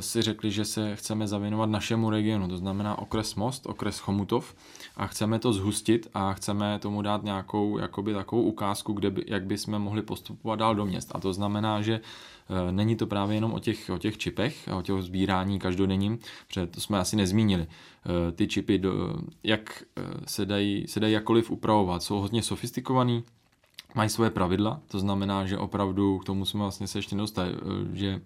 si 0.00 0.22
řekli, 0.22 0.50
že 0.50 0.64
se 0.64 0.96
chceme 0.96 1.28
zavěnovat 1.28 1.70
našemu 1.70 2.10
regionu, 2.10 2.48
to 2.48 2.56
znamená 2.56 2.98
okres 2.98 3.34
Most, 3.34 3.66
okres 3.66 3.98
Chomutov 3.98 4.54
a 4.96 5.06
chceme 5.06 5.38
to 5.38 5.52
zhustit 5.52 6.08
a 6.14 6.32
chceme 6.32 6.78
tomu 6.78 7.02
dát 7.02 7.22
nějakou 7.22 7.78
jakoby 7.78 8.14
takovou 8.14 8.42
ukázku, 8.42 8.92
kde 8.92 9.10
by, 9.10 9.24
jak 9.26 9.44
bychom 9.44 9.78
mohli 9.78 10.02
postupovat 10.02 10.58
dál 10.58 10.74
do 10.74 10.86
měst. 10.86 11.10
A 11.14 11.20
to 11.20 11.32
znamená, 11.32 11.82
že 11.82 12.00
Eh, 12.50 12.72
není 12.72 12.96
to 12.96 13.06
právě 13.06 13.36
jenom 13.36 13.52
o 13.52 13.58
těch, 13.58 13.90
o 13.90 13.98
těch 13.98 14.18
čipech 14.18 14.68
a 14.68 14.76
o 14.76 14.82
těch 14.82 15.02
sbírání 15.02 15.58
každodenním, 15.58 16.18
protože 16.48 16.66
to 16.66 16.80
jsme 16.80 16.98
asi 16.98 17.16
nezmínili. 17.16 17.66
Eh, 17.66 18.32
ty 18.32 18.46
čipy, 18.46 18.78
do, 18.78 19.16
jak 19.42 19.82
eh, 19.96 20.02
se 20.26 20.46
dají, 20.46 20.88
se 20.88 21.00
dají 21.00 21.12
jakkoliv 21.12 21.50
upravovat, 21.50 22.02
jsou 22.02 22.20
hodně 22.20 22.42
sofistikovaný, 22.42 23.24
mají 23.94 24.10
svoje 24.10 24.30
pravidla, 24.30 24.80
to 24.88 24.98
znamená, 24.98 25.46
že 25.46 25.58
opravdu 25.58 26.18
k 26.18 26.24
tomu 26.24 26.44
jsme 26.44 26.60
vlastně 26.60 26.86
se 26.86 26.98
ještě 26.98 27.16
dostali, 27.16 27.54
že 27.92 28.20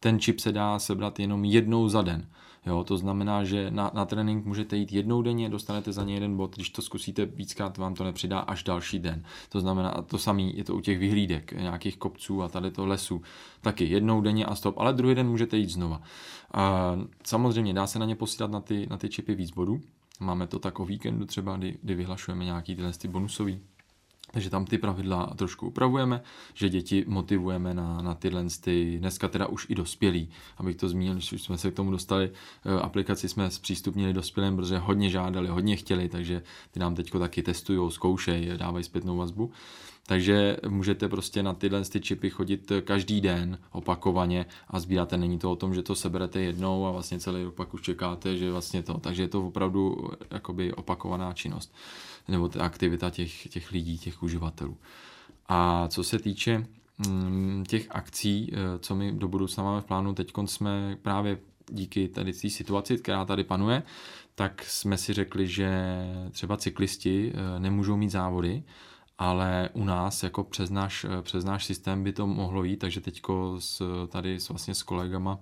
ten 0.00 0.18
čip 0.18 0.40
se 0.40 0.52
dá 0.52 0.78
sebrat 0.78 1.20
jenom 1.20 1.44
jednou 1.44 1.88
za 1.88 2.02
den. 2.02 2.28
Jo, 2.66 2.84
to 2.84 2.96
znamená, 2.96 3.44
že 3.44 3.70
na, 3.70 3.90
na 3.94 4.04
trénink 4.04 4.44
můžete 4.44 4.76
jít 4.76 4.92
jednou 4.92 5.22
denně, 5.22 5.48
dostanete 5.48 5.92
za 5.92 6.04
ně 6.04 6.14
jeden 6.14 6.36
bod, 6.36 6.54
když 6.54 6.70
to 6.70 6.82
zkusíte 6.82 7.26
víckrát, 7.26 7.78
vám 7.78 7.94
to 7.94 8.04
nepřidá 8.04 8.38
až 8.38 8.62
další 8.62 8.98
den. 8.98 9.24
To 9.48 9.60
znamená, 9.60 9.90
to 10.06 10.18
samé 10.18 10.42
je 10.42 10.64
to 10.64 10.76
u 10.76 10.80
těch 10.80 10.98
vyhlídek, 10.98 11.52
nějakých 11.52 11.96
kopců 11.96 12.42
a 12.42 12.48
tady 12.48 12.70
to 12.70 12.86
lesů. 12.86 13.22
Taky 13.60 13.84
jednou 13.84 14.20
denně 14.20 14.46
a 14.46 14.54
stop, 14.54 14.78
ale 14.78 14.92
druhý 14.92 15.14
den 15.14 15.28
můžete 15.28 15.56
jít 15.56 15.70
znova. 15.70 16.02
A 16.54 16.96
samozřejmě 17.24 17.74
dá 17.74 17.86
se 17.86 17.98
na 17.98 18.06
ně 18.06 18.16
posílat 18.16 18.50
na 18.50 18.60
ty, 18.60 18.86
na 18.90 18.96
ty 18.96 19.08
čipy 19.08 19.34
víc 19.34 19.50
bodů. 19.50 19.80
Máme 20.20 20.46
to 20.46 20.58
tak 20.58 20.80
o 20.80 20.84
víkendu 20.84 21.26
třeba, 21.26 21.56
kdy, 21.56 21.78
kdy 21.82 21.94
vyhlašujeme 21.94 22.44
nějaký 22.44 22.76
tyhle 22.76 22.92
ty 22.92 23.08
bonusový 23.08 23.60
takže 24.30 24.50
tam 24.50 24.64
ty 24.64 24.78
pravidla 24.78 25.26
trošku 25.36 25.66
upravujeme, 25.66 26.22
že 26.54 26.68
děti 26.68 27.04
motivujeme 27.08 27.74
na, 27.74 28.02
na 28.02 28.14
tyhle 28.14 28.44
ty, 28.60 28.98
dneska 28.98 29.28
teda 29.28 29.46
už 29.46 29.66
i 29.68 29.74
dospělí, 29.74 30.30
abych 30.56 30.76
to 30.76 30.88
zmínil, 30.88 31.14
když 31.14 31.30
jsme 31.30 31.58
se 31.58 31.70
k 31.70 31.74
tomu 31.74 31.90
dostali, 31.90 32.30
eh, 32.64 32.80
aplikaci 32.80 33.28
jsme 33.28 33.50
zpřístupnili 33.50 34.12
dospělým, 34.12 34.56
protože 34.56 34.78
hodně 34.78 35.10
žádali, 35.10 35.48
hodně 35.48 35.76
chtěli, 35.76 36.08
takže 36.08 36.42
ty 36.70 36.80
nám 36.80 36.94
teďko 36.94 37.18
taky 37.18 37.42
testují, 37.42 37.90
zkoušejí, 37.90 38.50
dávají 38.56 38.84
zpětnou 38.84 39.16
vazbu. 39.16 39.52
Takže 40.10 40.56
můžete 40.68 41.08
prostě 41.08 41.42
na 41.42 41.54
tyhle 41.54 41.84
ty 41.84 42.00
čipy 42.00 42.30
chodit 42.30 42.72
každý 42.84 43.20
den 43.20 43.58
opakovaně 43.72 44.46
a 44.68 44.80
sbíráte. 44.80 45.16
Není 45.16 45.38
to 45.38 45.52
o 45.52 45.56
tom, 45.56 45.74
že 45.74 45.82
to 45.82 45.94
seberete 45.94 46.40
jednou 46.40 46.86
a 46.86 46.90
vlastně 46.90 47.20
celý 47.20 47.44
rok 47.44 47.54
pak 47.54 47.74
už 47.74 47.82
čekáte, 47.82 48.36
že 48.36 48.50
vlastně 48.50 48.82
to. 48.82 48.98
Takže 48.98 49.22
je 49.22 49.28
to 49.28 49.46
opravdu 49.46 50.10
jakoby 50.30 50.72
opakovaná 50.72 51.32
činnost 51.32 51.74
nebo 52.28 52.48
ta 52.48 52.64
aktivita 52.64 53.10
těch, 53.10 53.48
těch 53.48 53.70
lidí, 53.70 53.98
těch 53.98 54.22
uživatelů. 54.22 54.76
A 55.48 55.88
co 55.88 56.04
se 56.04 56.18
týče 56.18 56.66
mm, 57.08 57.64
těch 57.68 57.86
akcí, 57.90 58.52
eh, 58.52 58.78
co 58.78 58.94
my 58.94 59.12
do 59.12 59.28
budoucna 59.28 59.64
máme 59.64 59.80
v 59.80 59.84
plánu, 59.84 60.14
teď 60.14 60.32
jsme 60.44 60.98
právě 61.02 61.38
díky 61.70 62.08
tady 62.08 62.32
té 62.32 62.50
situaci, 62.50 62.98
která 62.98 63.24
tady 63.24 63.44
panuje, 63.44 63.82
tak 64.34 64.64
jsme 64.64 64.98
si 64.98 65.12
řekli, 65.12 65.46
že 65.46 65.70
třeba 66.30 66.56
cyklisti 66.56 67.32
eh, 67.34 67.60
nemůžou 67.60 67.96
mít 67.96 68.10
závody, 68.10 68.62
ale 69.20 69.68
u 69.72 69.84
nás 69.84 70.22
jako 70.22 70.44
přes 70.44 70.70
náš, 70.70 71.06
přes 71.22 71.44
náš 71.44 71.64
systém 71.64 72.04
by 72.04 72.12
to 72.12 72.26
mohlo 72.26 72.64
jít, 72.64 72.76
takže 72.76 73.00
teďko 73.00 73.56
s, 73.58 73.82
tady 74.08 74.40
s, 74.40 74.48
vlastně 74.48 74.74
s 74.74 74.82
kolegama 74.82 75.38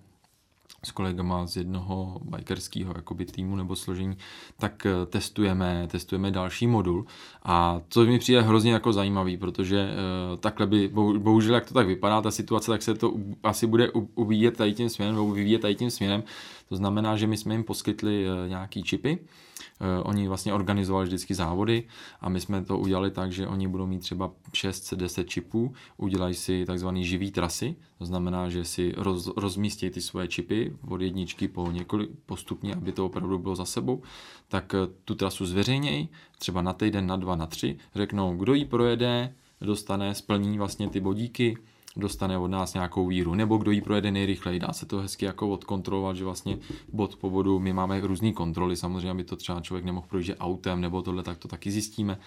s 0.84 0.90
kolegama 0.90 1.46
z 1.46 1.56
jednoho 1.56 2.20
bikerského 2.22 2.92
jakoby 2.96 3.24
týmu 3.24 3.56
nebo 3.56 3.76
složení, 3.76 4.16
tak 4.58 4.86
eh, 4.86 5.06
testujeme, 5.06 5.88
testujeme 5.90 6.30
další 6.30 6.66
modul. 6.66 7.06
A 7.42 7.80
co 7.88 8.04
mi 8.04 8.18
přijde 8.18 8.42
hrozně 8.42 8.72
jako 8.72 8.92
zajímavý, 8.92 9.36
protože 9.36 9.88
uh, 9.88 10.38
takhle 10.38 10.66
by, 10.66 10.88
bohužel 11.18 11.54
jak 11.54 11.66
to 11.66 11.74
tak 11.74 11.86
vypadá, 11.86 12.22
ta 12.22 12.30
situace, 12.30 12.70
tak 12.70 12.82
se 12.82 12.94
to 12.94 13.14
asi 13.42 13.66
bude 13.66 13.90
uvíjet 14.14 14.56
tady 14.56 14.74
tím 14.74 14.88
směrem, 14.88 15.14
nebo 15.14 15.32
vyvíjet 15.32 15.58
tady 15.58 15.74
tím 15.74 15.90
směrem, 15.90 16.22
to 16.68 16.76
znamená, 16.76 17.16
že 17.16 17.26
my 17.26 17.36
jsme 17.36 17.54
jim 17.54 17.64
poskytli 17.64 18.26
uh, 18.28 18.48
nějaký 18.48 18.82
čipy, 18.82 19.18
Eh, 19.80 20.02
oni 20.02 20.28
vlastně 20.28 20.54
organizovali 20.54 21.06
vždycky 21.06 21.34
závody 21.34 21.84
a 22.20 22.28
my 22.28 22.40
jsme 22.40 22.64
to 22.64 22.78
udělali 22.78 23.10
tak, 23.10 23.32
že 23.32 23.46
oni 23.46 23.68
budou 23.68 23.86
mít 23.86 23.98
třeba 23.98 24.30
6-10 24.52 25.24
čipů, 25.24 25.74
udělají 25.96 26.34
si 26.34 26.64
takzvaný 26.66 27.04
živý 27.04 27.30
trasy, 27.30 27.76
to 27.98 28.06
znamená, 28.06 28.48
že 28.48 28.64
si 28.64 28.94
roz, 28.96 29.30
rozmístějí 29.36 29.90
ty 29.90 30.00
svoje 30.00 30.28
čipy 30.28 30.76
od 30.88 31.00
jedničky 31.00 31.48
po 31.48 31.70
několik 31.70 32.10
postupně, 32.26 32.74
aby 32.74 32.92
to 32.92 33.06
opravdu 33.06 33.38
bylo 33.38 33.56
za 33.56 33.64
sebou, 33.64 34.02
tak 34.48 34.74
eh, 34.74 34.78
tu 35.04 35.14
trasu 35.14 35.46
zveřejnějí, 35.46 36.08
třeba 36.38 36.62
na 36.62 36.72
týden, 36.72 37.06
na 37.06 37.16
dva, 37.16 37.36
na 37.36 37.46
tři, 37.46 37.78
řeknou, 37.94 38.36
kdo 38.36 38.54
ji 38.54 38.64
projede, 38.64 39.34
dostane, 39.60 40.14
splní 40.14 40.58
vlastně 40.58 40.88
ty 40.88 41.00
bodíky, 41.00 41.56
dostane 41.96 42.38
od 42.38 42.48
nás 42.48 42.74
nějakou 42.74 43.06
víru, 43.06 43.34
nebo 43.34 43.56
kdo 43.56 43.70
ji 43.70 43.80
projede 43.80 44.10
nejrychleji. 44.10 44.60
Dá 44.60 44.72
se 44.72 44.86
to 44.86 44.98
hezky 44.98 45.24
jako 45.24 45.48
odkontrolovat, 45.48 46.16
že 46.16 46.24
vlastně 46.24 46.58
bod 46.92 47.16
po 47.16 47.30
bodu 47.30 47.58
my 47.58 47.72
máme 47.72 48.00
různé 48.00 48.32
kontroly, 48.32 48.76
samozřejmě, 48.76 49.10
aby 49.10 49.24
to 49.24 49.36
třeba 49.36 49.60
člověk 49.60 49.84
nemohl 49.84 50.06
projít 50.06 50.36
autem 50.40 50.80
nebo 50.80 51.02
tohle, 51.02 51.22
tak 51.22 51.38
to 51.38 51.48
taky 51.48 51.70
zjistíme. 51.70 52.18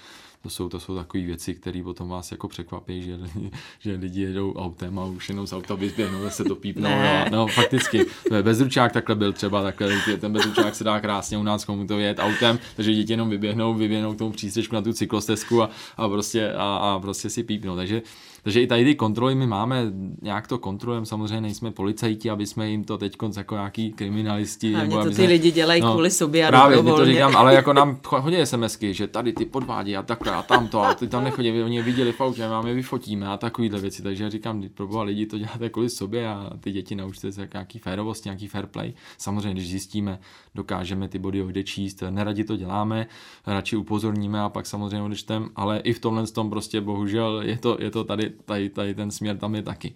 To 0.43 0.49
jsou, 0.49 0.69
to 0.69 0.79
jsou 0.79 0.95
takové 0.95 1.23
věci, 1.23 1.55
které 1.55 1.83
potom 1.83 2.09
vás 2.09 2.31
jako 2.31 2.47
překvapí, 2.47 3.03
že, 3.03 3.19
že 3.79 3.95
lidi 3.95 4.21
jedou 4.21 4.53
autem 4.53 4.99
a 4.99 5.05
už 5.05 5.29
jenom 5.29 5.47
z 5.47 5.53
auta 5.53 5.75
vyzběhnou, 5.75 6.29
se 6.29 6.43
to 6.43 6.55
pípnou. 6.55 6.89
No, 6.89 7.25
no, 7.31 7.47
fakticky. 7.47 8.05
Bezručák 8.41 8.91
takhle 8.91 9.15
byl 9.15 9.33
třeba, 9.33 9.63
takhle, 9.63 9.89
ten 10.19 10.33
bezručák 10.33 10.75
se 10.75 10.83
dá 10.83 10.99
krásně 10.99 11.37
u 11.37 11.43
nás 11.43 11.65
komu 11.65 11.87
to 11.87 11.99
jet 11.99 12.19
autem, 12.19 12.59
takže 12.75 12.93
děti 12.93 13.13
jenom 13.13 13.29
vyběhnou, 13.29 13.73
vyběhnou 13.73 14.13
k 14.13 14.17
tomu 14.17 14.31
přístřežku 14.31 14.75
na 14.75 14.81
tu 14.81 14.93
cyklostezku 14.93 15.63
a, 15.63 15.69
a, 15.97 16.09
prostě, 16.09 16.53
a, 16.53 16.77
a 16.77 16.99
prostě 16.99 17.29
si 17.29 17.43
pípnou. 17.43 17.75
Takže, 17.75 18.01
takže 18.43 18.61
i 18.61 18.67
tady 18.67 18.85
ty 18.85 18.95
kontroly 18.95 19.35
my 19.35 19.47
máme, 19.47 19.91
nějak 20.21 20.47
to 20.47 20.57
kontrolujeme, 20.57 21.05
samozřejmě 21.05 21.41
nejsme 21.41 21.71
policajti, 21.71 22.29
aby 22.29 22.45
jsme 22.45 22.69
jim 22.69 22.83
to 22.83 22.97
teď 22.97 23.17
jako 23.37 23.55
nějaký 23.55 23.93
kriminalisti. 23.93 24.73
Hlavně 24.73 24.89
nebo 24.89 25.03
to 25.03 25.09
ty 25.09 25.15
jsme, 25.15 25.25
lidi 25.25 25.51
dělají 25.51 25.81
no, 25.81 25.91
kvůli 25.91 26.11
sobě 26.11 26.47
a 26.47 26.47
Právě, 26.47 26.83
to 26.83 27.05
říkám, 27.05 27.35
ale 27.35 27.53
jako 27.53 27.73
nám 27.81 27.99
hodí 28.03 28.37
SMSky, 28.43 28.93
že 28.93 29.07
tady 29.07 29.33
ty 29.33 29.45
podvádí 29.45 29.97
a 29.97 30.03
takhle 30.03 30.30
a 30.33 30.41
tamto 30.41 30.81
a 30.81 30.93
ty 30.93 31.07
tam 31.07 31.23
nechodí, 31.23 31.51
oni 31.61 31.77
je 31.77 31.83
viděli 31.83 32.11
v 32.11 32.21
autě, 32.21 32.47
máme 32.47 32.73
vyfotíme 32.73 33.27
a 33.27 33.37
takovýhle 33.37 33.79
věci, 33.79 34.03
takže 34.03 34.23
já 34.23 34.29
říkám, 34.29 34.63
pro 34.73 34.87
boha 34.87 35.03
lidi 35.03 35.25
to 35.25 35.37
děláte 35.37 35.69
kvůli 35.69 35.89
sobě 35.89 36.27
a 36.27 36.49
ty 36.59 36.71
děti 36.71 36.95
naučte 36.95 37.31
se 37.31 37.49
nějaký 37.53 37.79
férovost, 37.79 38.25
nějaký 38.25 38.47
fair 38.47 38.65
play. 38.65 38.93
Samozřejmě, 39.17 39.53
když 39.53 39.69
zjistíme, 39.69 40.19
dokážeme 40.55 41.07
ty 41.07 41.19
body 41.19 41.41
odečíst, 41.41 42.03
neradi 42.09 42.43
to 42.43 42.57
děláme, 42.57 43.07
radši 43.47 43.75
upozorníme 43.75 44.41
a 44.41 44.49
pak 44.49 44.65
samozřejmě 44.65 45.01
odečtem, 45.01 45.49
ale 45.55 45.79
i 45.79 45.93
v 45.93 45.99
tomhle 45.99 46.27
tom 46.27 46.49
prostě 46.49 46.81
bohužel 46.81 47.41
je 47.41 47.57
to, 47.57 47.77
je 47.79 47.91
to 47.91 48.03
tady, 48.03 48.29
tady, 48.45 48.69
tady 48.69 48.95
ten 48.95 49.11
směr 49.11 49.37
tam 49.37 49.55
je 49.55 49.63
taky. 49.63 49.93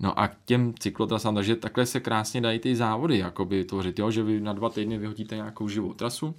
No 0.00 0.18
a 0.18 0.28
k 0.28 0.36
těm 0.44 0.74
cyklotrasám, 0.78 1.34
takže 1.34 1.56
takhle 1.56 1.86
se 1.86 2.00
krásně 2.00 2.40
dají 2.40 2.58
ty 2.58 2.76
závody 2.76 3.18
jakoby 3.18 3.64
tvořit, 3.64 3.98
jo? 3.98 4.10
že 4.10 4.22
vy 4.22 4.40
na 4.40 4.52
dva 4.52 4.68
týdny 4.68 4.98
vyhodíte 4.98 5.36
nějakou 5.36 5.68
živou 5.68 5.94
trasu, 5.94 6.34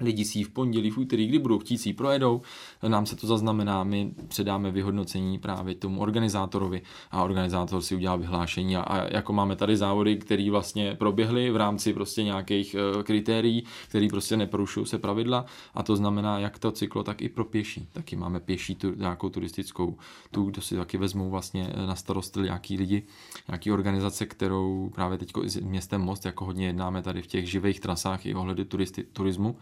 lidi 0.00 0.24
si 0.24 0.38
ji 0.38 0.44
v 0.44 0.50
pondělí, 0.50 0.90
v 0.90 0.98
úterý, 0.98 1.26
kdy 1.26 1.38
budou 1.38 1.58
chtít 1.58 1.78
si 1.78 1.88
ji 1.88 1.92
projedou, 1.92 2.42
nám 2.88 3.06
se 3.06 3.16
to 3.16 3.26
zaznamená, 3.26 3.84
my 3.84 4.14
předáme 4.28 4.70
vyhodnocení 4.70 5.38
právě 5.38 5.74
tomu 5.74 6.00
organizátorovi 6.00 6.82
a 7.10 7.22
organizátor 7.22 7.82
si 7.82 7.94
udělá 7.94 8.16
vyhlášení 8.16 8.76
a, 8.76 8.80
a 8.80 9.14
jako 9.14 9.32
máme 9.32 9.56
tady 9.56 9.76
závody, 9.76 10.16
které 10.16 10.50
vlastně 10.50 10.94
proběhly 10.94 11.50
v 11.50 11.56
rámci 11.56 11.92
prostě 11.92 12.22
nějakých 12.24 12.76
uh, 12.96 13.02
kritérií, 13.02 13.64
které 13.88 14.08
prostě 14.10 14.36
neporušují 14.36 14.86
se 14.86 14.98
pravidla 14.98 15.44
a 15.74 15.82
to 15.82 15.96
znamená 15.96 16.38
jak 16.38 16.58
to 16.58 16.72
cyklo, 16.72 17.02
tak 17.02 17.22
i 17.22 17.28
pro 17.28 17.44
pěší. 17.44 17.88
Taky 17.92 18.16
máme 18.16 18.40
pěší 18.40 18.74
tu, 18.74 18.94
nějakou 18.94 19.28
turistickou 19.28 19.98
tu, 20.30 20.44
kdo 20.44 20.62
si 20.62 20.76
taky 20.76 20.98
vezmou 20.98 21.30
vlastně 21.30 21.70
eh, 21.74 21.86
na 21.86 21.94
starost 21.94 22.36
nějaký 22.36 22.76
lidi, 22.76 23.02
nějaký 23.48 23.72
organizace, 23.72 24.26
kterou 24.26 24.90
právě 24.94 25.18
teď 25.18 25.32
s 25.44 25.56
městem 25.56 26.00
Most 26.00 26.24
jako 26.24 26.44
hodně 26.44 26.66
jednáme 26.66 27.02
tady 27.02 27.22
v 27.22 27.26
těch 27.26 27.50
živých 27.50 27.80
trasách 27.80 28.26
i 28.26 28.34
ohledy 28.34 28.64
turisti, 28.64 29.02
turismu, 29.02 29.56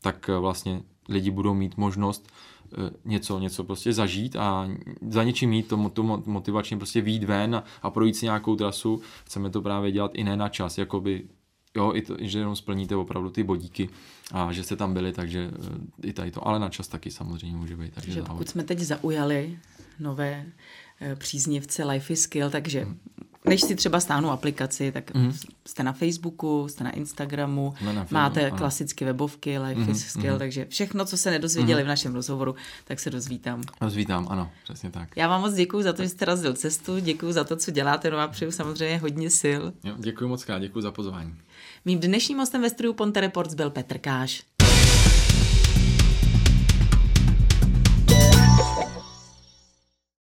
tak 0.00 0.28
eh, 0.28 0.38
vlastně 0.38 0.82
lidi 1.08 1.30
budou 1.30 1.54
mít 1.54 1.76
možnost 1.76 2.28
eh, 2.72 2.90
něco, 3.04 3.38
něco 3.38 3.64
prostě 3.64 3.92
zažít 3.92 4.36
a 4.36 4.68
za 5.08 5.24
něčím 5.24 5.50
mít 5.50 5.68
to, 5.68 5.88
to 5.88 6.02
motivačně 6.26 6.76
prostě 6.76 7.00
výjít 7.00 7.24
ven 7.24 7.56
a, 7.56 7.64
a 7.82 7.90
projít 7.90 8.16
si 8.16 8.26
nějakou 8.26 8.56
trasu. 8.56 9.02
Chceme 9.24 9.50
to 9.50 9.62
právě 9.62 9.92
dělat 9.92 10.10
i 10.14 10.24
ne 10.24 10.36
na 10.36 10.48
čas, 10.48 10.78
jakoby 10.78 11.24
jo, 11.76 11.92
i 11.94 12.02
to, 12.02 12.16
že 12.20 12.38
jenom 12.38 12.56
splníte 12.56 12.96
opravdu 12.96 13.30
ty 13.30 13.42
bodíky 13.42 13.88
a 14.32 14.52
že 14.52 14.62
jste 14.62 14.76
tam 14.76 14.94
byli, 14.94 15.12
takže 15.12 15.50
eh, 16.02 16.08
i 16.08 16.12
tady 16.12 16.30
to, 16.30 16.48
ale 16.48 16.58
na 16.58 16.68
čas 16.68 16.88
taky 16.88 17.10
samozřejmě 17.10 17.56
může 17.56 17.76
být. 17.76 17.94
Takže 17.94 18.12
že 18.12 18.22
pokud 18.22 18.48
jsme 18.48 18.64
teď 18.64 18.78
zaujali 18.78 19.58
nové 20.00 20.46
příznivce 21.14 21.84
Life 21.84 22.12
is 22.12 22.20
Skill, 22.20 22.50
takže 22.50 22.84
hmm 22.84 22.98
než 23.44 23.60
si 23.60 23.74
třeba 23.74 24.00
stáhnu 24.00 24.30
aplikaci, 24.30 24.92
tak 24.92 25.14
mm. 25.14 25.32
jste 25.66 25.82
na 25.82 25.92
Facebooku, 25.92 26.68
jste 26.68 26.84
na 26.84 26.90
Instagramu, 26.90 27.74
na 27.80 27.92
Facebooku, 27.92 28.14
máte 28.14 28.46
ano. 28.46 28.56
klasické 28.56 29.04
webovky, 29.04 29.58
Life 29.58 29.80
mm, 29.80 29.90
is 29.90 30.06
Skill, 30.06 30.32
mm. 30.32 30.38
takže 30.38 30.66
všechno, 30.68 31.04
co 31.04 31.16
se 31.16 31.30
nedozvěděli 31.30 31.82
mm. 31.82 31.84
v 31.84 31.88
našem 31.88 32.14
rozhovoru, 32.14 32.54
tak 32.84 33.00
se 33.00 33.10
dozvítám. 33.10 33.62
Dozvítám, 33.80 34.26
ano, 34.30 34.50
přesně 34.64 34.90
tak. 34.90 35.16
Já 35.16 35.28
vám 35.28 35.40
moc 35.40 35.54
děkuji 35.54 35.82
za 35.82 35.92
to, 35.92 36.02
že 36.02 36.08
jste 36.08 36.24
razil 36.24 36.54
cestu, 36.54 36.98
děkuji 36.98 37.32
za 37.32 37.44
to, 37.44 37.56
co 37.56 37.70
děláte, 37.70 38.10
no 38.10 38.18
a 38.18 38.28
přeju 38.28 38.50
samozřejmě 38.50 38.98
hodně 38.98 39.30
sil. 39.42 39.62
Jo, 39.84 39.94
děkuji 39.98 40.28
moc 40.28 40.44
krát, 40.44 40.58
děkuji 40.58 40.80
za 40.80 40.92
pozvání. 40.92 41.34
Mým 41.84 42.00
dnešním 42.00 42.38
hostem 42.38 42.62
ve 42.62 42.70
studiu 42.70 42.92
Ponte 42.92 43.20
Reports 43.20 43.54
byl 43.54 43.70
Petr 43.70 43.98
Káš. 43.98 44.42